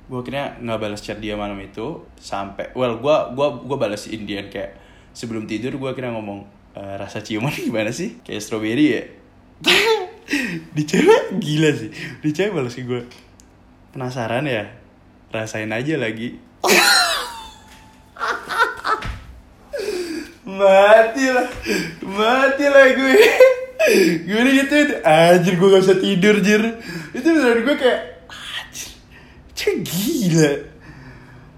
Gue 0.07 0.19
akhirnya 0.23 0.57
nggak 0.63 0.79
balas 0.79 1.01
chat 1.03 1.19
dia 1.19 1.35
malam 1.35 1.59
itu 1.59 2.01
sampai 2.17 2.71
well 2.77 2.97
gue 3.01 3.15
gua 3.33 3.47
gua 3.65 3.77
balas 3.77 4.05
Indian 4.05 4.47
kayak 4.53 4.77
sebelum 5.17 5.49
tidur 5.49 5.75
gue 5.75 5.89
akhirnya 5.91 6.13
ngomong 6.13 6.45
"Eh, 6.75 6.95
rasa 6.99 7.23
ciuman 7.23 7.55
gimana 7.67 7.95
sih? 7.95 8.19
Kayak 8.27 8.43
strawberry 8.43 8.85
ya? 8.91 9.03
Di 10.75 10.83
cewek 10.83 11.39
gila 11.39 11.71
sih. 11.71 11.89
Di 12.19 12.29
cewek 12.35 12.51
balas 12.51 12.75
gue 12.75 13.07
penasaran 13.95 14.43
ya? 14.43 14.67
Rasain 15.31 15.71
aja 15.71 15.95
lagi. 15.95 16.35
Mati 20.45 21.25
lah. 21.31 21.47
Mati 22.03 22.65
lah 22.67 22.87
gue. 22.91 23.15
Gue 24.27 24.39
nih 24.43 24.53
gitu 24.65 24.75
anjir 25.05 25.53
gue 25.55 25.67
gak 25.71 25.83
bisa 25.87 25.95
tidur 25.95 26.35
jir. 26.43 26.63
Itu 27.15 27.27
beneran 27.31 27.63
gue 27.63 27.75
kayak 27.79 28.01
anjir 28.27 28.91
cek 29.55 29.75
gila 29.87 30.74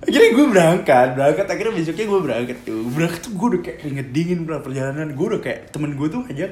akhirnya 0.08 0.32
gue 0.32 0.46
berangkat 0.48 1.08
berangkat 1.20 1.46
akhirnya 1.52 1.74
besoknya 1.76 2.06
gue 2.08 2.20
berangkat 2.24 2.58
tuh. 2.64 2.82
Berangkat 2.96 3.20
tuh 3.28 3.32
gue 3.36 3.48
udah 3.52 3.62
kayak 3.62 3.78
keringet 3.84 4.08
dingin 4.16 4.40
bro 4.48 4.64
perjalanan. 4.64 5.12
Gue 5.12 5.26
udah 5.36 5.42
kayak 5.44 5.60
temen 5.76 6.00
gue 6.00 6.08
tuh 6.08 6.24
ngajak 6.24 6.52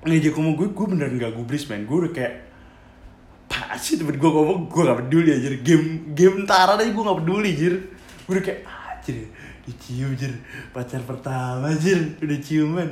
ngajak 0.00 0.32
ngomong 0.34 0.54
gue 0.58 0.68
gue 0.74 0.86
beneran 0.90 1.14
gak 1.20 1.32
gubris 1.38 1.68
man 1.70 1.86
gue 1.86 1.96
udah 2.02 2.12
kayak 2.12 2.34
pasti 3.46 4.02
temen 4.02 4.18
gue 4.18 4.30
ngomong? 4.34 4.66
Gue 4.66 4.82
gak 4.82 4.98
peduli 5.06 5.30
aja 5.30 5.48
game 5.62 5.86
game 6.10 6.38
tara 6.42 6.74
aja 6.74 6.90
gue 6.90 7.04
gak 7.06 7.18
peduli 7.22 7.50
jir 7.54 7.74
gue 8.26 8.32
udah 8.34 8.44
kayak 8.44 8.60
anjir 8.66 9.16
dicium 9.62 10.10
jir 10.18 10.34
pacar 10.74 11.02
pertama 11.06 11.70
jir 11.78 12.18
udah 12.18 12.38
ciuman 12.42 12.90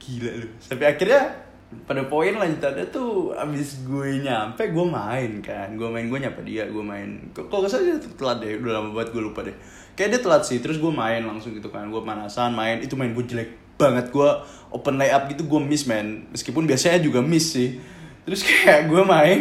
gila 0.00 0.32
lu. 0.40 0.48
Sampai 0.64 0.96
akhirnya 0.96 1.49
pada 1.86 2.02
poin 2.10 2.34
lanjutannya 2.34 2.86
tuh 2.90 3.30
abis 3.30 3.86
gue 3.86 4.26
nyampe 4.26 4.74
gue 4.74 4.86
main 4.90 5.38
kan. 5.38 5.70
Gue 5.78 5.86
main 5.86 6.10
gue 6.10 6.18
nyapa 6.18 6.42
dia 6.42 6.66
gue 6.66 6.82
main. 6.82 7.30
Kok 7.30 7.46
kok 7.46 7.70
salah 7.70 7.94
dia 7.94 7.96
telat 8.18 8.42
deh 8.42 8.58
udah 8.58 8.72
lama 8.82 8.88
banget 8.90 9.14
gue 9.14 9.22
lupa 9.22 9.46
deh. 9.46 9.54
Kayak 9.94 10.18
dia 10.18 10.20
telat 10.26 10.42
sih 10.42 10.58
terus 10.58 10.82
gue 10.82 10.90
main 10.90 11.22
langsung 11.22 11.54
gitu 11.54 11.70
kan. 11.70 11.86
Gue 11.86 12.02
panasan 12.02 12.58
main 12.58 12.82
itu 12.82 12.98
main 12.98 13.14
gue 13.14 13.22
jelek 13.22 13.54
banget. 13.78 14.10
Gue 14.10 14.26
open 14.74 14.98
layup 14.98 15.30
gitu 15.30 15.46
gue 15.46 15.60
miss 15.62 15.86
man. 15.86 16.26
Meskipun 16.34 16.66
biasanya 16.66 16.98
juga 16.98 17.22
miss 17.22 17.54
sih. 17.54 17.78
Terus 18.26 18.42
kayak 18.48 18.90
gue 18.90 19.02
main 19.06 19.40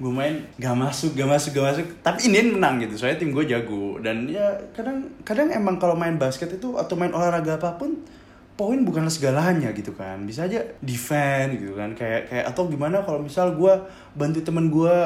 gue 0.00 0.08
main 0.08 0.48
gak 0.56 0.72
masuk 0.72 1.18
gak 1.18 1.28
masuk 1.28 1.50
gak 1.58 1.66
masuk. 1.66 1.86
Tapi 1.98 2.30
ini 2.30 2.54
menang 2.54 2.78
gitu 2.78 2.94
soalnya 2.94 3.18
tim 3.18 3.34
gue 3.34 3.42
jago. 3.50 3.98
Dan 3.98 4.30
ya 4.30 4.54
kadang 4.70 5.02
kadang 5.26 5.50
emang 5.50 5.82
kalau 5.82 5.98
main 5.98 6.14
basket 6.14 6.54
itu 6.54 6.78
atau 6.78 6.94
main 6.94 7.10
olahraga 7.10 7.58
apa 7.58 7.74
pun 7.74 7.98
poin 8.60 8.84
bukanlah 8.84 9.08
segalanya 9.08 9.72
gitu 9.72 9.96
kan. 9.96 10.20
Bisa 10.28 10.44
aja 10.44 10.60
defend 10.84 11.56
gitu 11.56 11.72
kan. 11.72 11.96
Kayak 11.96 12.28
kayak 12.28 12.44
atau 12.52 12.68
gimana 12.68 13.00
kalau 13.00 13.24
misal 13.24 13.56
gue 13.56 13.72
bantu 14.12 14.44
temen 14.44 14.68
gue 14.68 14.96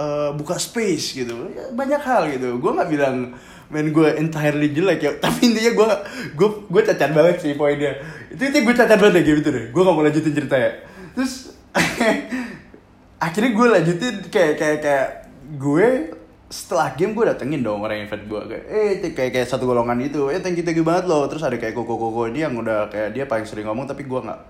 uh, 0.00 0.32
buka 0.32 0.56
space 0.56 1.20
gitu. 1.20 1.52
Ya, 1.52 1.68
banyak 1.76 2.00
hal 2.00 2.32
gitu. 2.32 2.56
Gue 2.56 2.72
nggak 2.72 2.88
bilang 2.88 3.36
main 3.68 3.92
gue 3.92 4.08
entirely 4.16 4.72
jelek 4.72 5.00
ya. 5.04 5.12
Tapi 5.28 5.52
intinya 5.52 5.72
gue 5.76 5.88
gue 6.40 6.48
gue 6.72 6.82
cacat 6.88 7.12
banget 7.12 7.36
sih 7.44 7.52
poinnya. 7.52 8.00
Itu 8.32 8.48
itu 8.48 8.64
gue 8.64 8.72
cacat 8.72 8.96
banget 8.96 9.20
ya 9.20 9.22
gitu 9.36 9.50
deh. 9.52 9.64
Gue 9.68 9.82
gak 9.84 9.92
mau 9.92 10.00
lanjutin 10.00 10.32
cerita 10.32 10.56
ya. 10.56 10.72
Terus 11.12 11.52
akhirnya 13.28 13.50
gue 13.52 13.66
lanjutin 13.76 14.14
kayak 14.32 14.54
kayak 14.56 14.78
kayak 14.80 15.08
gue 15.60 15.88
setelah 16.50 16.98
game 16.98 17.14
gue 17.14 17.22
datengin 17.30 17.62
dong 17.62 17.78
orang 17.78 18.02
yang 18.02 18.10
invite 18.10 18.26
gue 18.26 18.40
kayak 18.50 18.64
eh 18.66 18.90
kayak 19.14 19.30
kayak 19.38 19.46
satu 19.46 19.70
golongan 19.70 20.02
itu 20.02 20.34
eh 20.34 20.42
thank 20.42 20.58
you 20.58 20.66
thank 20.66 20.74
you 20.74 20.82
banget 20.82 21.06
loh. 21.06 21.30
Terus 21.30 21.46
ada 21.46 21.54
kayak 21.54 21.78
koko 21.78 21.94
koko 21.94 22.26
ini 22.26 22.42
yang 22.42 22.58
udah 22.58 22.90
kayak 22.90 23.14
dia 23.14 23.24
paling 23.30 23.46
sering 23.46 23.70
ngomong 23.70 23.86
tapi 23.86 24.02
gue 24.02 24.18
nggak 24.18 24.40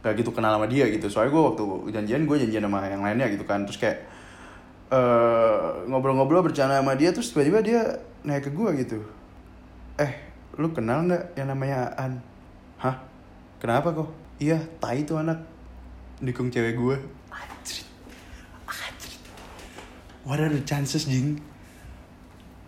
nggak 0.00 0.12
gitu 0.16 0.32
kenal 0.32 0.56
sama 0.56 0.64
dia 0.64 0.88
gitu. 0.88 1.12
Soalnya 1.12 1.36
gue 1.36 1.42
waktu 1.52 1.64
janjian 1.92 2.24
gue 2.24 2.36
janjian 2.40 2.64
sama 2.64 2.88
yang 2.88 3.04
lainnya 3.04 3.28
gitu 3.28 3.44
kan. 3.44 3.68
Terus 3.68 3.76
kayak 3.76 3.98
uh, 4.88 5.84
ngobrol-ngobrol 5.92 6.40
bercanda 6.40 6.80
sama 6.80 6.96
dia 6.96 7.12
terus 7.12 7.28
tiba-tiba 7.36 7.60
dia 7.60 7.80
naik 8.24 8.48
ke 8.48 8.50
gue 8.56 8.68
gitu. 8.80 8.98
Eh 10.00 10.12
lu 10.56 10.72
kenal 10.72 11.04
nggak 11.04 11.36
yang 11.36 11.52
namanya 11.52 11.92
An? 12.00 12.24
Hah? 12.80 12.96
Kenapa 13.60 13.92
kok? 13.92 14.08
Iya 14.40 14.56
tai 14.80 15.04
tuh 15.04 15.20
anak. 15.20 15.44
Dukung 16.24 16.48
cewek 16.48 16.80
gue 16.80 16.96
what 20.26 20.38
are 20.38 20.50
the 20.50 20.62
chances 20.62 21.06
jing? 21.06 21.38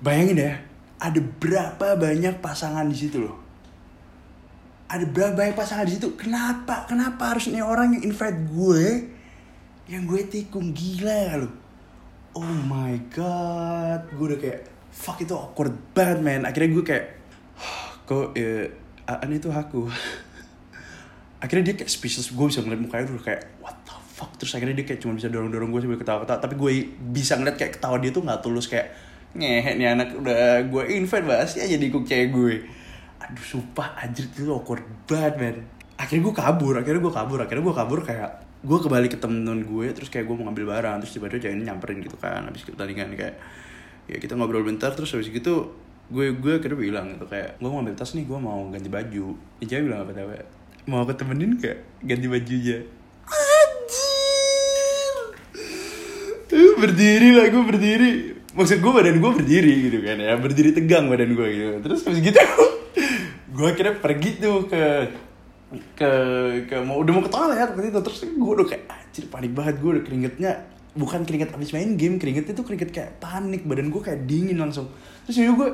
Bayangin 0.03 0.39
ya 0.39 0.53
ada 1.01 1.21
berapa 1.21 1.99
banyak 1.99 2.41
pasangan 2.41 2.87
di 2.89 2.97
situ 2.97 3.21
loh. 3.21 3.37
Ada 4.89 5.05
berapa 5.09 5.35
banyak 5.35 5.57
pasangan 5.59 5.85
di 5.85 5.99
situ? 5.99 6.15
Kenapa 6.15 6.89
kenapa 6.89 7.35
harus 7.35 7.51
nih 7.51 7.65
orang 7.65 7.99
yang 7.99 8.09
invite 8.09 8.41
gue 8.49 8.85
yang 9.91 10.09
gue 10.09 10.23
tikung 10.31 10.73
gila 10.73 11.45
loh? 11.45 11.53
Oh 12.35 12.55
my 12.67 12.95
god 13.13 14.09
gue 14.11 14.27
udah 14.35 14.41
kayak 14.41 14.61
fuck 14.95 15.21
itu 15.21 15.35
awkward 15.35 15.75
banget 15.93 16.19
man. 16.25 16.43
Akhirnya 16.49 16.71
gue 16.73 16.85
kayak 16.85 17.07
kok 18.09 18.33
ya 18.39 18.71
Aan 19.05 19.37
itu 19.37 19.53
aku. 19.53 19.85
Akhirnya 21.45 21.73
dia 21.73 21.85
kayak 21.85 21.93
speechless 21.93 22.33
gue 22.33 22.47
bisa 22.49 22.65
ngeliat 22.65 22.81
mukanya 22.81 23.13
udah 23.13 23.25
kayak 23.25 23.43
what 23.61 23.77
fuck 24.15 24.31
terus 24.39 24.55
akhirnya 24.55 24.79
dia 24.79 24.87
kayak 24.87 25.03
cuma 25.03 25.19
bisa 25.19 25.27
dorong 25.27 25.51
dorong 25.51 25.75
gue 25.75 25.83
sambil 25.83 25.99
ketawa 25.99 26.23
ketawa 26.23 26.39
tapi 26.39 26.55
gue 26.55 26.73
bisa 27.11 27.35
ngeliat 27.35 27.59
kayak 27.59 27.73
ketawa 27.75 27.99
dia 27.99 28.15
tuh 28.15 28.23
nggak 28.23 28.41
tulus 28.47 28.71
kayak 28.71 28.95
ngehe 29.35 29.75
nih 29.75 29.91
anak 29.91 30.15
udah 30.15 30.63
gue 30.71 30.83
invite 30.95 31.27
bahas 31.27 31.59
ya 31.59 31.67
jadi 31.67 31.91
kok 31.91 32.07
cewek 32.07 32.31
gue. 32.31 32.55
Aduh 33.19 33.43
sumpah 33.43 33.99
anjir 33.99 34.31
itu 34.31 34.47
awkward 34.47 34.87
banget 35.11 35.35
man 35.43 35.57
akhirnya 35.99 36.23
gue 36.31 36.35
kabur 36.39 36.75
akhirnya 36.79 37.03
gue 37.03 37.15
kabur 37.19 37.39
akhirnya 37.43 37.65
gue 37.67 37.75
kabur 37.75 38.01
kayak 38.07 38.31
gue 38.63 38.79
kembali 38.79 39.07
ke 39.11 39.19
temen 39.19 39.59
gue 39.67 39.87
terus 39.91 40.09
kayak 40.15 40.31
gue 40.31 40.35
mau 40.39 40.47
ngambil 40.47 40.65
barang 40.79 40.97
terus 41.03 41.13
tiba-tiba 41.19 41.51
cewek 41.51 41.57
nyamperin 41.67 41.99
gitu 41.99 42.15
kan 42.15 42.47
habis 42.47 42.63
pertandingan 42.63 43.11
kayak 43.19 43.35
ya 44.07 44.17
kita 44.23 44.39
ngobrol 44.39 44.63
bentar 44.63 44.95
terus 44.95 45.11
habis 45.11 45.35
gitu 45.35 45.75
gue 46.15 46.39
gue 46.39 46.53
akhirnya 46.63 46.79
bilang 46.79 47.19
gitu 47.19 47.27
kayak 47.27 47.59
gue 47.59 47.67
mau 47.67 47.83
ngambil 47.83 47.99
tas 47.99 48.15
nih 48.15 48.23
gue 48.31 48.39
mau 48.39 48.71
ganti 48.71 48.87
baju. 48.87 49.27
Ya 49.67 49.83
bilang 49.83 50.07
apa 50.07 50.15
tahu 50.15 50.31
mau 50.87 51.03
ketemenin 51.03 51.59
gak 51.59 52.07
ganti 52.07 52.27
bajunya 52.31 52.79
berdiri 56.79 57.29
lah 57.35 57.47
gue 57.51 57.63
berdiri. 57.65 58.13
Maksud 58.55 58.79
gue 58.79 58.93
badan 58.95 59.19
gue 59.19 59.33
berdiri 59.35 59.73
gitu 59.91 59.99
kan 60.07 60.17
ya 60.21 60.39
berdiri 60.39 60.71
tegang 60.71 61.11
badan 61.11 61.35
gue 61.35 61.49
gitu. 61.51 61.75
Terus 61.83 62.01
habis 62.07 62.21
gitu 62.23 62.39
gue 63.55 63.67
akhirnya 63.67 63.95
pergi 63.99 64.31
tuh 64.39 64.67
ke 64.67 64.83
ke 65.99 66.11
ke 66.71 66.77
mau 66.87 67.03
udah 67.03 67.13
mau 67.15 67.23
ke 67.27 67.33
toilet 67.33 67.71
waktu 67.75 67.91
itu. 67.91 68.01
Terus 68.01 68.21
gue 68.31 68.53
udah 68.63 68.67
kayak 68.67 68.85
anjir 68.87 69.25
panik 69.27 69.53
banget. 69.53 69.75
Gue 69.83 69.91
udah 69.99 70.05
keringetnya 70.07 70.53
bukan 70.95 71.27
keringet 71.27 71.51
abis 71.51 71.75
main 71.75 71.99
game 71.99 72.23
keringetnya 72.23 72.55
tuh 72.55 72.63
keringet 72.63 72.95
kayak 72.95 73.19
panik 73.19 73.67
badan 73.67 73.91
gue 73.91 74.03
kayak 74.03 74.27
dingin 74.31 74.59
langsung. 74.63 74.87
Terus 75.27 75.37
ya 75.43 75.51
gue 75.51 75.69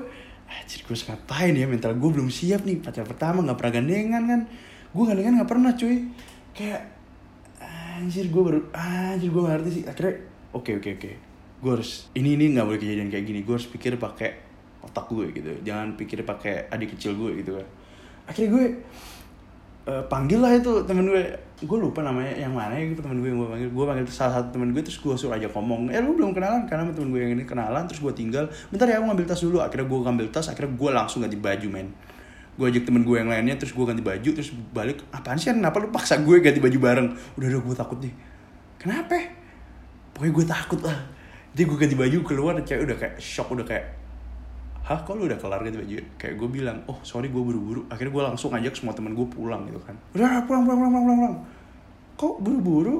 anjir 0.48 0.80
gue 0.82 0.96
ngapain 0.96 1.52
ya? 1.52 1.66
Mental 1.68 1.92
gue 1.92 2.10
belum 2.10 2.28
siap 2.32 2.64
nih 2.64 2.80
pacar 2.80 3.04
pertama 3.04 3.44
nggak 3.44 3.58
pernah 3.60 3.72
gandengan 3.76 4.22
kan. 4.24 4.40
Gue 4.90 5.04
gandengan 5.04 5.32
nggak 5.40 5.50
pernah 5.50 5.70
cuy. 5.76 5.96
Kayak 6.56 6.82
anjir 8.00 8.32
gue 8.32 8.42
baru 8.42 8.60
anjir 8.72 9.28
gue 9.28 9.42
ngerti 9.44 9.70
sih. 9.70 9.84
Akhirnya 9.84 10.14
oke 10.54 10.70
oke 10.82 10.90
oke. 10.98 11.10
Gue 11.60 11.70
harus 11.76 12.08
ini 12.16 12.34
ini 12.34 12.56
nggak 12.56 12.66
boleh 12.66 12.80
kejadian 12.80 13.08
kayak 13.12 13.24
gini. 13.26 13.40
Gue 13.44 13.54
harus 13.60 13.68
pikir 13.68 14.00
pakai 14.00 14.30
otak 14.80 15.06
gue 15.12 15.28
gitu. 15.36 15.50
Jangan 15.62 15.94
pikir 15.94 16.24
pakai 16.24 16.66
adik 16.72 16.96
kecil 16.96 17.14
gue 17.14 17.44
gitu 17.44 17.60
kan. 17.60 17.66
Akhirnya 18.26 18.50
gue 18.56 18.64
uh, 19.90 20.02
panggil 20.08 20.40
lah 20.40 20.56
itu 20.56 20.72
temen 20.88 21.04
gue 21.04 21.22
gue 21.60 21.78
lupa 21.78 22.00
namanya 22.00 22.32
yang 22.32 22.56
mana 22.56 22.72
ya 22.72 22.88
gitu 22.88 23.04
temen 23.04 23.20
gue 23.20 23.28
yang 23.28 23.38
gue 23.38 23.50
panggil. 23.52 23.68
Gue 23.70 23.84
panggil 23.84 24.04
salah 24.08 24.40
satu 24.40 24.48
temen 24.56 24.72
gue 24.72 24.82
terus 24.82 24.98
gue 24.98 25.14
suruh 25.14 25.36
aja 25.36 25.46
ngomong. 25.52 25.92
Eh 25.92 26.00
lu 26.00 26.16
belum 26.16 26.32
kenalan? 26.32 26.64
Karena 26.64 26.88
temen 26.90 27.12
gue 27.12 27.20
yang 27.20 27.32
ini 27.36 27.44
kenalan 27.44 27.84
terus 27.84 28.00
gue 28.00 28.12
tinggal. 28.16 28.48
Bentar 28.72 28.88
ya 28.88 28.98
aku 28.98 29.06
ngambil 29.12 29.26
tas 29.28 29.40
dulu. 29.44 29.58
Akhirnya 29.60 29.86
gue 29.86 29.98
ngambil 30.00 30.26
tas 30.32 30.46
akhirnya 30.48 30.72
gue 30.72 30.90
langsung 30.90 31.20
ganti 31.20 31.36
baju 31.36 31.68
men. 31.68 31.88
Gue 32.56 32.72
ajak 32.72 32.88
temen 32.88 33.04
gue 33.04 33.16
yang 33.20 33.28
lainnya 33.28 33.56
terus 33.60 33.76
gue 33.76 33.84
ganti 33.84 34.00
baju 34.00 34.30
terus 34.32 34.50
balik. 34.72 35.04
Apaan 35.12 35.36
sih 35.36 35.52
kenapa 35.52 35.76
lu 35.76 35.92
paksa 35.92 36.20
gue 36.24 36.40
ganti 36.40 36.60
baju 36.60 36.78
bareng? 36.80 37.08
Udah 37.36 37.46
udah 37.52 37.60
gue 37.68 37.76
takut 37.76 38.00
nih 38.00 38.14
kenapa 38.80 39.12
pokoknya 40.20 40.36
gue 40.36 40.46
takut 40.52 40.80
lah. 40.84 40.98
Jadi 41.56 41.62
gue 41.64 41.76
ganti 41.80 41.96
baju 41.96 42.18
keluar 42.20 42.52
cewek 42.60 42.84
udah 42.84 42.96
kayak 43.00 43.16
shock 43.16 43.48
udah 43.56 43.64
kayak 43.64 43.96
hah 44.84 45.00
kok 45.00 45.16
lu 45.16 45.24
udah 45.24 45.40
kelar 45.40 45.64
ganti 45.64 45.80
baju? 45.80 45.96
Kayak 46.20 46.34
gue 46.36 46.48
bilang 46.52 46.76
oh 46.92 47.00
sorry 47.00 47.32
gue 47.32 47.40
buru-buru. 47.40 47.88
Akhirnya 47.88 48.12
gue 48.12 48.22
langsung 48.28 48.52
ngajak 48.52 48.76
semua 48.76 48.92
temen 48.92 49.16
gue 49.16 49.24
pulang 49.32 49.64
gitu 49.64 49.80
kan. 49.80 49.96
Udah 50.12 50.44
pulang 50.44 50.68
pulang 50.68 50.76
pulang 50.76 50.92
pulang 50.92 51.04
pulang, 51.08 51.18
pulang. 51.24 51.36
kok 52.20 52.34
buru-buru? 52.44 52.96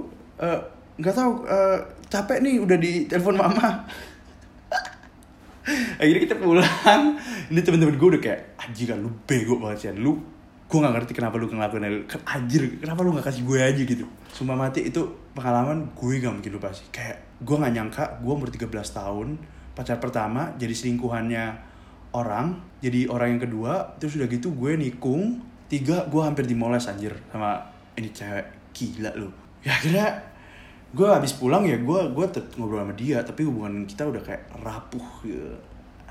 Nggak 0.97 1.13
uh, 1.13 1.19
tahu 1.21 1.33
uh, 1.45 1.79
capek 2.09 2.41
nih 2.41 2.57
udah 2.65 2.77
di 2.81 3.05
telepon 3.05 3.37
mama. 3.37 3.69
Akhirnya 6.01 6.21
kita 6.25 6.41
pulang. 6.41 7.21
Ini 7.53 7.61
temen-temen 7.61 8.01
gue 8.01 8.09
udah 8.17 8.23
kayak 8.25 8.57
anjir 8.57 8.97
lu 8.97 9.13
bego 9.29 9.61
banget 9.61 9.79
sih 9.85 9.93
lu 9.93 10.40
gue 10.71 10.79
gak 10.79 10.95
ngerti 10.95 11.13
kenapa 11.19 11.35
lu 11.35 11.51
ngelakuin 11.51 12.07
kan 12.07 12.23
anjir 12.39 12.79
kenapa 12.79 13.03
lu 13.03 13.11
gak 13.19 13.27
kasih 13.27 13.43
gue 13.43 13.59
aja 13.59 13.83
gitu? 13.83 14.07
Sumpah 14.31 14.55
mati 14.55 14.87
itu 14.87 15.03
pengalaman 15.35 15.91
gue 15.99 16.23
gak 16.23 16.31
mungkin 16.31 16.53
lupa 16.55 16.71
sih. 16.71 16.87
Kayak 16.95 17.27
gue 17.43 17.57
gak 17.59 17.75
nyangka 17.75 18.05
gue 18.23 18.31
umur 18.31 18.55
13 18.55 18.71
tahun 18.71 19.35
pacar 19.75 19.99
pertama 19.99 20.55
jadi 20.63 20.71
selingkuhannya 20.71 21.45
orang 22.15 22.63
jadi 22.79 23.11
orang 23.11 23.35
yang 23.35 23.43
kedua 23.43 23.99
terus 23.99 24.15
udah 24.15 24.31
gitu 24.31 24.55
gue 24.55 24.79
nikung 24.79 25.43
tiga 25.67 26.07
gue 26.07 26.23
hampir 26.23 26.47
dimoles 26.47 26.87
anjir 26.87 27.19
sama 27.35 27.59
ini 27.99 28.15
cewek. 28.15 28.47
Gila 28.71 29.11
lu. 29.19 29.27
Ya 29.67 29.75
akhirnya 29.75 30.23
gue 30.95 31.07
habis 31.11 31.35
pulang 31.35 31.67
ya 31.67 31.83
gue 31.83 32.01
gue 32.15 32.27
ngobrol 32.55 32.87
sama 32.87 32.95
dia 32.95 33.19
tapi 33.27 33.43
hubungan 33.43 33.91
kita 33.91 34.07
udah 34.07 34.23
kayak 34.23 34.47
rapuh 34.63 35.27
ya. 35.27 35.51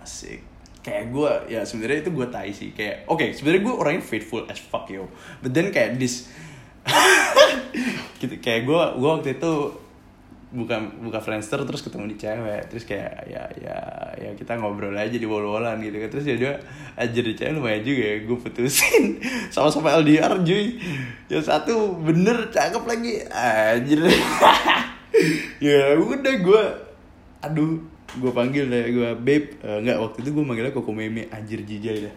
Asik 0.03 0.48
kayak 0.79 1.11
gue 1.11 1.31
ya 1.51 1.61
sebenarnya 1.67 2.07
itu 2.07 2.11
gue 2.15 2.27
tai 2.31 2.51
sih. 2.55 2.69
Kayak 2.71 3.07
oke 3.11 3.19
okay, 3.19 3.29
sebenarnya 3.35 3.61
gue 3.67 3.75
orangnya 3.75 4.03
faithful 4.03 4.43
as 4.47 4.59
fuck 4.59 4.87
yo. 4.87 5.11
But 5.43 5.51
then 5.51 5.71
kayak 5.75 5.99
this 5.99 6.31
gitu 8.21 8.35
kayak 8.39 8.65
gue 8.65 8.81
gue 8.97 9.09
waktu 9.09 9.29
itu 9.37 9.53
buka 10.49 10.81
buka 10.81 11.21
Friendster 11.21 11.61
terus 11.67 11.83
ketemu 11.83 12.15
di 12.15 12.17
cewek. 12.17 12.61
Terus 12.71 12.83
kayak 12.87 13.13
ya 13.27 13.43
ya 13.59 13.77
ya 14.17 14.29
kita 14.33 14.57
ngobrol 14.57 14.95
aja 14.95 15.15
di 15.15 15.27
wall-wallan 15.27 15.83
gitu 15.83 15.99
kan. 15.99 16.09
Terus 16.09 16.25
ya 16.25 16.35
dia 16.39 16.53
aja 16.95 17.19
di 17.19 17.33
cewek 17.35 17.51
lumayan 17.59 17.83
juga 17.83 18.03
ya 18.03 18.15
gue 18.23 18.37
putusin. 18.39 19.03
Sama-sama 19.53 19.99
LDR 19.99 20.39
cuy. 20.41 20.79
Yang 21.27 21.43
satu 21.51 21.99
bener 21.99 22.49
cakep 22.49 22.83
lagi 22.87 23.13
anjir. 23.29 23.99
Ya 25.59 25.99
udah 25.99 26.35
gue 26.39 26.63
aduh 27.43 27.81
gue 28.17 28.31
panggil 28.33 28.65
deh 28.65 28.89
gue 28.89 29.09
babe 29.21 29.61
uh, 29.61 29.77
nggak 29.85 29.97
waktu 30.01 30.17
itu 30.25 30.29
gue 30.33 30.43
manggilnya 30.45 30.73
koko 30.73 30.89
meme 30.89 31.29
anjir 31.29 31.61
jijai 31.61 32.09
dah 32.09 32.15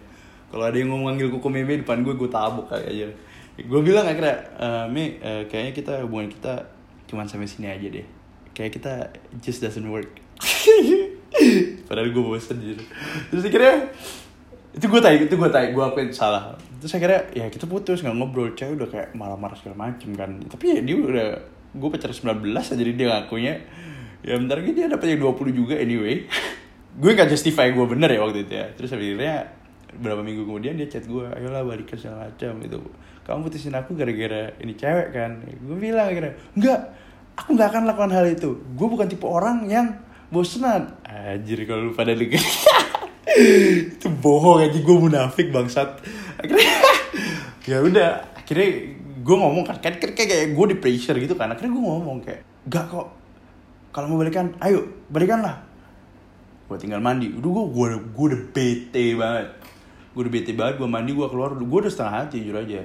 kalau 0.53 0.69
ada 0.69 0.77
yang 0.77 0.93
mau 0.93 1.01
manggil 1.01 1.33
koko 1.33 1.49
meme 1.49 1.81
depan 1.81 2.05
gue 2.05 2.13
gue 2.13 2.29
tabuk 2.29 2.69
kayak 2.69 2.93
aja. 2.93 3.09
Gue 3.57 3.81
bilang 3.81 4.05
akhirnya 4.05 4.37
uh, 4.61 4.85
me 4.85 5.17
uh, 5.25 5.49
kayaknya 5.49 5.73
kita 5.73 5.93
hubungan 6.05 6.29
kita 6.29 6.69
cuman 7.09 7.25
sampai 7.25 7.49
sini 7.49 7.73
aja 7.73 7.89
deh. 7.89 8.05
Kayak 8.53 8.77
kita 8.77 8.93
just 9.41 9.65
doesn't 9.65 9.89
work. 9.89 10.13
Padahal 11.89 12.13
gue 12.13 12.21
bosen 12.21 12.61
gitu 12.61 12.85
terus 13.33 13.49
akhirnya 13.49 13.89
itu 14.77 14.85
gue 14.85 15.01
tanya 15.01 15.17
itu 15.25 15.35
gue 15.41 15.49
tanya 15.49 15.69
gue 15.73 15.85
akuin 15.89 16.13
salah. 16.13 16.53
Terus 16.77 16.93
akhirnya 17.01 17.21
ya 17.33 17.49
kita 17.49 17.65
putus 17.65 18.05
nggak 18.05 18.13
ngobrol. 18.13 18.53
Cewek 18.53 18.77
udah 18.77 18.89
kayak 18.93 19.09
marah-marah 19.17 19.57
segala 19.57 19.89
macem 19.89 20.13
kan. 20.13 20.37
Tapi 20.53 20.77
ya 20.77 20.81
dia 20.85 20.97
udah 21.01 21.29
gue 21.73 21.89
pacar 21.89 22.13
19 22.13 22.45
aja 22.53 22.77
jadi 22.77 22.93
dia 22.93 23.07
ngakunya 23.09 23.57
ya 24.23 24.39
bentar 24.39 24.57
lagi 24.63 24.73
dia 24.73 24.87
dapet 24.87 25.19
yang 25.19 25.21
20 25.31 25.53
juga 25.55 25.75
anyway. 25.77 26.27
Gue 26.93 27.17
gak 27.17 27.29
justify 27.33 27.73
gue 27.73 27.87
bener 27.89 28.11
ya 28.15 28.21
waktu 28.23 28.47
itu 28.47 28.53
ya. 28.55 28.67
Terus 28.79 28.91
akhirnya 28.95 29.51
beberapa 29.93 30.25
minggu 30.25 30.49
kemudian 30.49 30.79
dia 30.79 30.89
chat 30.89 31.05
gue 31.05 31.29
ayolah 31.37 31.69
balikan 31.69 32.01
segala 32.01 32.33
macam 32.33 32.57
itu 32.65 32.81
kamu 33.23 33.39
putusin 33.45 33.77
aku 33.77 33.95
gara-gara 33.95 34.51
ini 34.59 34.75
cewek 34.75 35.09
kan? 35.15 35.31
Gue 35.63 35.77
bilang 35.79 36.11
akhirnya 36.11 36.35
enggak 36.59 36.81
aku 37.39 37.49
nggak 37.55 37.69
akan 37.71 37.83
lakukan 37.87 38.13
hal 38.13 38.27
itu. 38.27 38.51
Gue 38.75 38.87
bukan 38.91 39.07
tipe 39.07 39.27
orang 39.27 39.67
yang 39.71 39.95
bosenan. 40.35 40.99
Anjir 41.07 41.63
kalau 41.69 41.91
lu 41.91 41.93
pada 41.95 42.19
dengar 42.19 42.43
itu 43.95 44.09
bohong 44.19 44.67
aja 44.67 44.79
gue 44.79 44.97
munafik 44.99 45.55
bangsat. 45.55 46.03
Akhirnya 46.43 46.67
ya 47.71 47.79
udah 47.79 48.35
akhirnya 48.35 48.69
gue 49.23 49.37
ngomong 49.39 49.63
kan 49.63 49.79
kan 49.79 49.95
kayak, 50.03 50.19
kayak 50.19 50.47
gue 50.51 50.67
di 50.75 50.77
pressure 50.83 51.17
gitu 51.23 51.39
kan. 51.39 51.55
Akhirnya 51.55 51.79
gue 51.79 51.85
ngomong 51.85 52.19
kayak 52.27 52.43
gak 52.67 52.91
kok 52.91 53.22
kalau 53.93 54.11
mau 54.11 54.19
balikan 54.19 54.57
ayo 54.65 54.89
balikan 55.13 55.45
lah 55.45 55.73
gue 56.73 56.79
tinggal 56.81 57.05
mandi. 57.05 57.29
Udah 57.29 57.51
gue 57.53 57.65
gue 58.01 58.25
udah 58.33 58.43
bete 58.57 59.05
banget. 59.13 59.47
Gue 60.17 60.21
udah 60.25 60.33
bete 60.33 60.53
banget 60.57 60.75
gue 60.81 60.89
mandi 60.89 61.13
gue 61.13 61.29
keluar. 61.29 61.53
Gue 61.53 61.79
udah 61.85 61.93
setengah 61.93 62.15
hati 62.25 62.41
jujur 62.41 62.57
aja. 62.57 62.81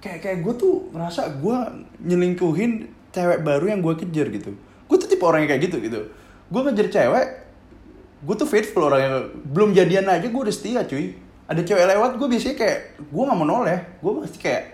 Kayak 0.00 0.18
kayak 0.24 0.38
gue 0.40 0.54
tuh 0.56 0.74
ngerasa 0.96 1.22
gue 1.36 1.56
nyelingkuhin 2.08 2.88
cewek 3.12 3.44
baru 3.44 3.76
yang 3.76 3.80
gue 3.84 3.94
kejar 4.00 4.32
gitu. 4.32 4.56
Gue 4.88 4.96
tuh 4.96 5.08
tipe 5.12 5.20
orang 5.20 5.44
yang 5.44 5.50
kayak 5.52 5.62
gitu 5.68 5.76
gitu. 5.84 6.00
Gue 6.48 6.60
ngejar 6.64 6.88
cewek 6.88 7.26
gue 8.20 8.34
tuh 8.36 8.48
faithful 8.48 8.84
orang 8.84 9.00
yang 9.00 9.16
belum 9.48 9.72
jadian 9.72 10.04
aja 10.08 10.24
gue 10.24 10.40
udah 10.40 10.54
setia 10.54 10.80
cuy. 10.88 11.12
Ada 11.44 11.60
cewek 11.60 11.84
lewat 11.84 12.10
gue 12.16 12.28
biasanya 12.32 12.56
kayak 12.56 12.78
gue 13.04 13.22
nggak 13.28 13.36
mau 13.36 13.44
noleh. 13.44 14.00
Gue 14.00 14.24
pasti 14.24 14.38
kayak 14.40 14.64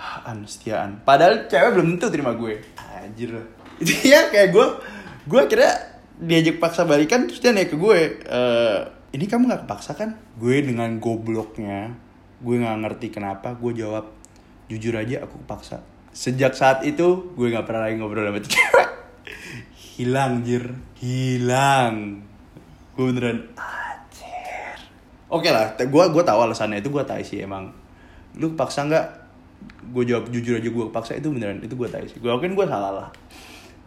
ah, 0.00 0.32
setiaan. 0.48 1.04
Padahal 1.04 1.44
cewek 1.44 1.76
belum 1.76 1.86
tentu 1.96 2.08
terima 2.08 2.32
gue. 2.32 2.64
Anjir. 2.80 3.36
itu 3.36 3.55
ya 4.12 4.32
kayak 4.32 4.56
gue 4.56 4.66
gue 5.28 5.40
akhirnya 5.40 5.72
diajak 6.16 6.56
paksa 6.56 6.88
balikan 6.88 7.28
terus 7.28 7.44
dia 7.44 7.52
naik 7.52 7.74
ke 7.74 7.76
gue 7.76 7.98
e, 8.24 8.40
ini 9.12 9.24
kamu 9.28 9.48
nggak 9.48 9.62
kepaksa 9.68 9.92
kan? 9.96 10.16
Gue 10.40 10.64
dengan 10.64 10.96
gobloknya 10.96 11.92
gue 12.40 12.56
nggak 12.56 12.78
ngerti 12.84 13.06
kenapa 13.12 13.56
gue 13.56 13.72
jawab 13.76 14.12
jujur 14.68 14.96
aja 14.96 15.28
aku 15.28 15.40
kepaksa. 15.44 15.84
Sejak 16.16 16.56
saat 16.56 16.88
itu 16.88 17.36
gue 17.36 17.46
nggak 17.52 17.68
pernah 17.68 17.88
lagi 17.88 18.00
ngobrol 18.00 18.24
sama 18.24 18.40
cewek. 18.48 18.88
Hilang 19.76 20.40
jir 20.40 20.64
hilang. 20.96 22.24
Gue 22.96 23.12
beneran 23.12 23.44
anjir. 23.60 24.78
Oke 25.28 25.52
lah 25.52 25.76
gue 25.76 26.04
gue 26.12 26.22
tahu 26.24 26.38
alasannya. 26.48 26.80
Itu 26.80 26.88
gue 26.88 27.04
tahu 27.04 27.20
sih 27.20 27.44
emang. 27.44 27.76
Lu 28.40 28.56
paksa 28.56 28.88
nggak? 28.88 29.28
Gue 29.92 30.08
jawab 30.08 30.32
jujur 30.32 30.56
aja 30.60 30.68
gue 30.68 30.86
paksa 30.88 31.12
itu 31.16 31.28
beneran 31.28 31.60
itu 31.60 31.76
gue 31.76 31.88
tahu 31.88 32.04
sih. 32.08 32.16
Gue 32.20 32.32
mungkin 32.32 32.56
gue 32.56 32.64
salah 32.64 32.92
lah 32.92 33.08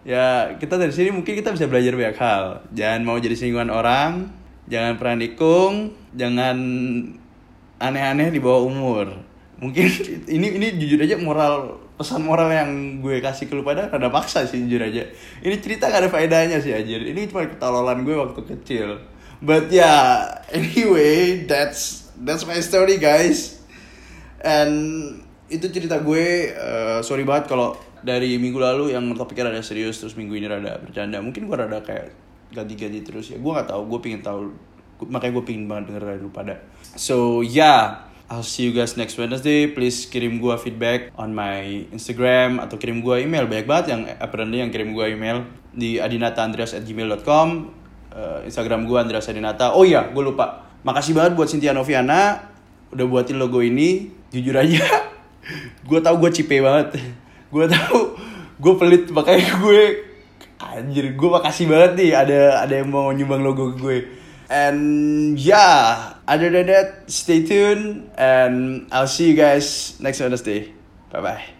ya 0.07 0.55
kita 0.55 0.79
dari 0.79 0.93
sini 0.95 1.11
mungkin 1.11 1.33
kita 1.35 1.51
bisa 1.51 1.65
belajar 1.67 1.93
banyak 1.95 2.17
hal. 2.17 2.43
Jangan 2.71 3.01
mau 3.03 3.17
jadi 3.19 3.35
singgungan 3.35 3.71
orang 3.71 4.39
jangan 4.69 5.01
pernah 5.01 5.17
nikung 5.25 5.97
jangan 6.13 6.57
aneh-aneh 7.81 8.29
di 8.29 8.39
bawah 8.39 8.69
umur. 8.69 9.07
Mungkin 9.59 9.85
ini 10.35 10.47
ini 10.55 10.67
jujur 10.79 11.01
aja 11.03 11.17
moral 11.19 11.81
pesan 11.99 12.23
moral 12.23 12.47
yang 12.47 13.03
gue 13.03 13.19
kasih 13.19 13.51
ke 13.51 13.59
lu 13.59 13.67
pada 13.67 13.91
rada 13.91 14.07
paksa 14.07 14.47
sih 14.47 14.63
jujur 14.63 14.79
aja. 14.79 15.03
Ini 15.43 15.55
cerita 15.59 15.91
gak 15.91 16.07
ada 16.07 16.09
faedahnya 16.11 16.63
sih 16.63 16.71
aja 16.71 16.95
ini 16.95 17.27
cuma 17.27 17.43
ketololan 17.43 18.07
gue 18.07 18.15
waktu 18.15 18.41
kecil. 18.55 19.03
But 19.43 19.71
yeah, 19.71 20.39
anyway 20.51 21.43
that's 21.43 22.11
that's 22.23 22.47
my 22.47 22.59
story 22.63 22.99
guys. 22.99 23.59
And 24.39 25.19
itu 25.49 25.67
cerita 25.73 25.99
gue 25.99 26.55
uh, 26.55 26.99
sorry 27.01 27.25
banget 27.25 27.51
kalau 27.51 27.75
dari 28.01 28.35
minggu 28.39 28.59
lalu 28.59 28.95
yang 28.95 29.03
topiknya 29.15 29.51
rada 29.51 29.63
serius 29.63 29.99
terus 29.99 30.15
minggu 30.15 30.35
ini 30.35 30.47
rada 30.47 30.79
bercanda 30.79 31.19
mungkin 31.19 31.45
gue 31.45 31.57
rada 31.57 31.79
kayak 31.83 32.13
ganti-ganti 32.49 33.05
terus 33.05 33.29
ya 33.29 33.37
gue 33.37 33.51
gak 33.51 33.69
tahu 33.69 33.85
gue 33.85 33.99
pingin 34.01 34.21
tahu 34.25 34.49
makanya 35.07 35.39
gue 35.39 35.43
pingin 35.45 35.65
banget 35.69 35.93
denger 35.93 36.03
dari 36.03 36.19
lu 36.19 36.31
pada 36.33 36.59
so 36.97 37.45
yeah 37.45 38.09
I'll 38.29 38.45
see 38.45 38.69
you 38.69 38.77
guys 38.77 38.93
next 38.93 39.17
Wednesday. 39.17 39.65
Please 39.73 40.05
kirim 40.05 40.37
gue 40.37 40.53
feedback 40.61 41.09
on 41.17 41.33
my 41.33 41.89
Instagram 41.89 42.61
atau 42.61 42.77
kirim 42.77 43.01
gue 43.01 43.25
email. 43.25 43.49
Banyak 43.49 43.65
banget 43.65 43.85
yang 43.89 44.05
apparently 44.21 44.61
yang 44.61 44.69
kirim 44.69 44.93
gue 44.93 45.17
email 45.17 45.49
di 45.73 45.97
adinataandreas@gmail.com. 45.97 47.47
Uh, 48.13 48.45
Instagram 48.45 48.85
gue 48.85 48.97
Andreas 49.01 49.25
Adinata. 49.33 49.73
Oh 49.73 49.81
iya, 49.81 50.13
gue 50.13 50.21
lupa. 50.21 50.61
Makasih 50.85 51.17
banget 51.17 51.33
buat 51.33 51.49
Cynthia 51.49 51.73
Noviana 51.73 52.53
udah 52.93 53.05
buatin 53.09 53.41
logo 53.41 53.65
ini. 53.65 54.13
Jujur 54.29 54.53
aja, 54.53 54.85
gue 55.89 55.99
tau 56.05 56.13
gue 56.21 56.29
cipe 56.29 56.61
banget. 56.61 57.01
Gue 57.49 57.65
tau 57.65 58.15
gue 58.61 58.73
pelit 58.77 59.09
makanya 59.09 59.57
gue 59.61 59.81
anjir 60.59 61.15
gue 61.15 61.29
makasih 61.29 61.65
banget 61.65 61.91
nih 61.97 62.11
ada 62.13 62.41
ada 62.63 62.73
yang 62.77 62.89
mau 62.91 63.09
nyumbang 63.09 63.41
logo 63.41 63.73
gue 63.73 64.19
And 64.49 65.37
yeah, 65.37 66.17
other 66.25 66.49
than 66.49 66.65
that, 66.73 67.05
stay 67.05 67.45
tuned 67.45 68.09
and 68.17 68.89
I'll 68.91 69.05
see 69.05 69.29
you 69.29 69.37
guys 69.37 70.01
next 70.01 70.19
Wednesday. 70.25 70.73
Bye 71.13 71.21
bye. 71.21 71.58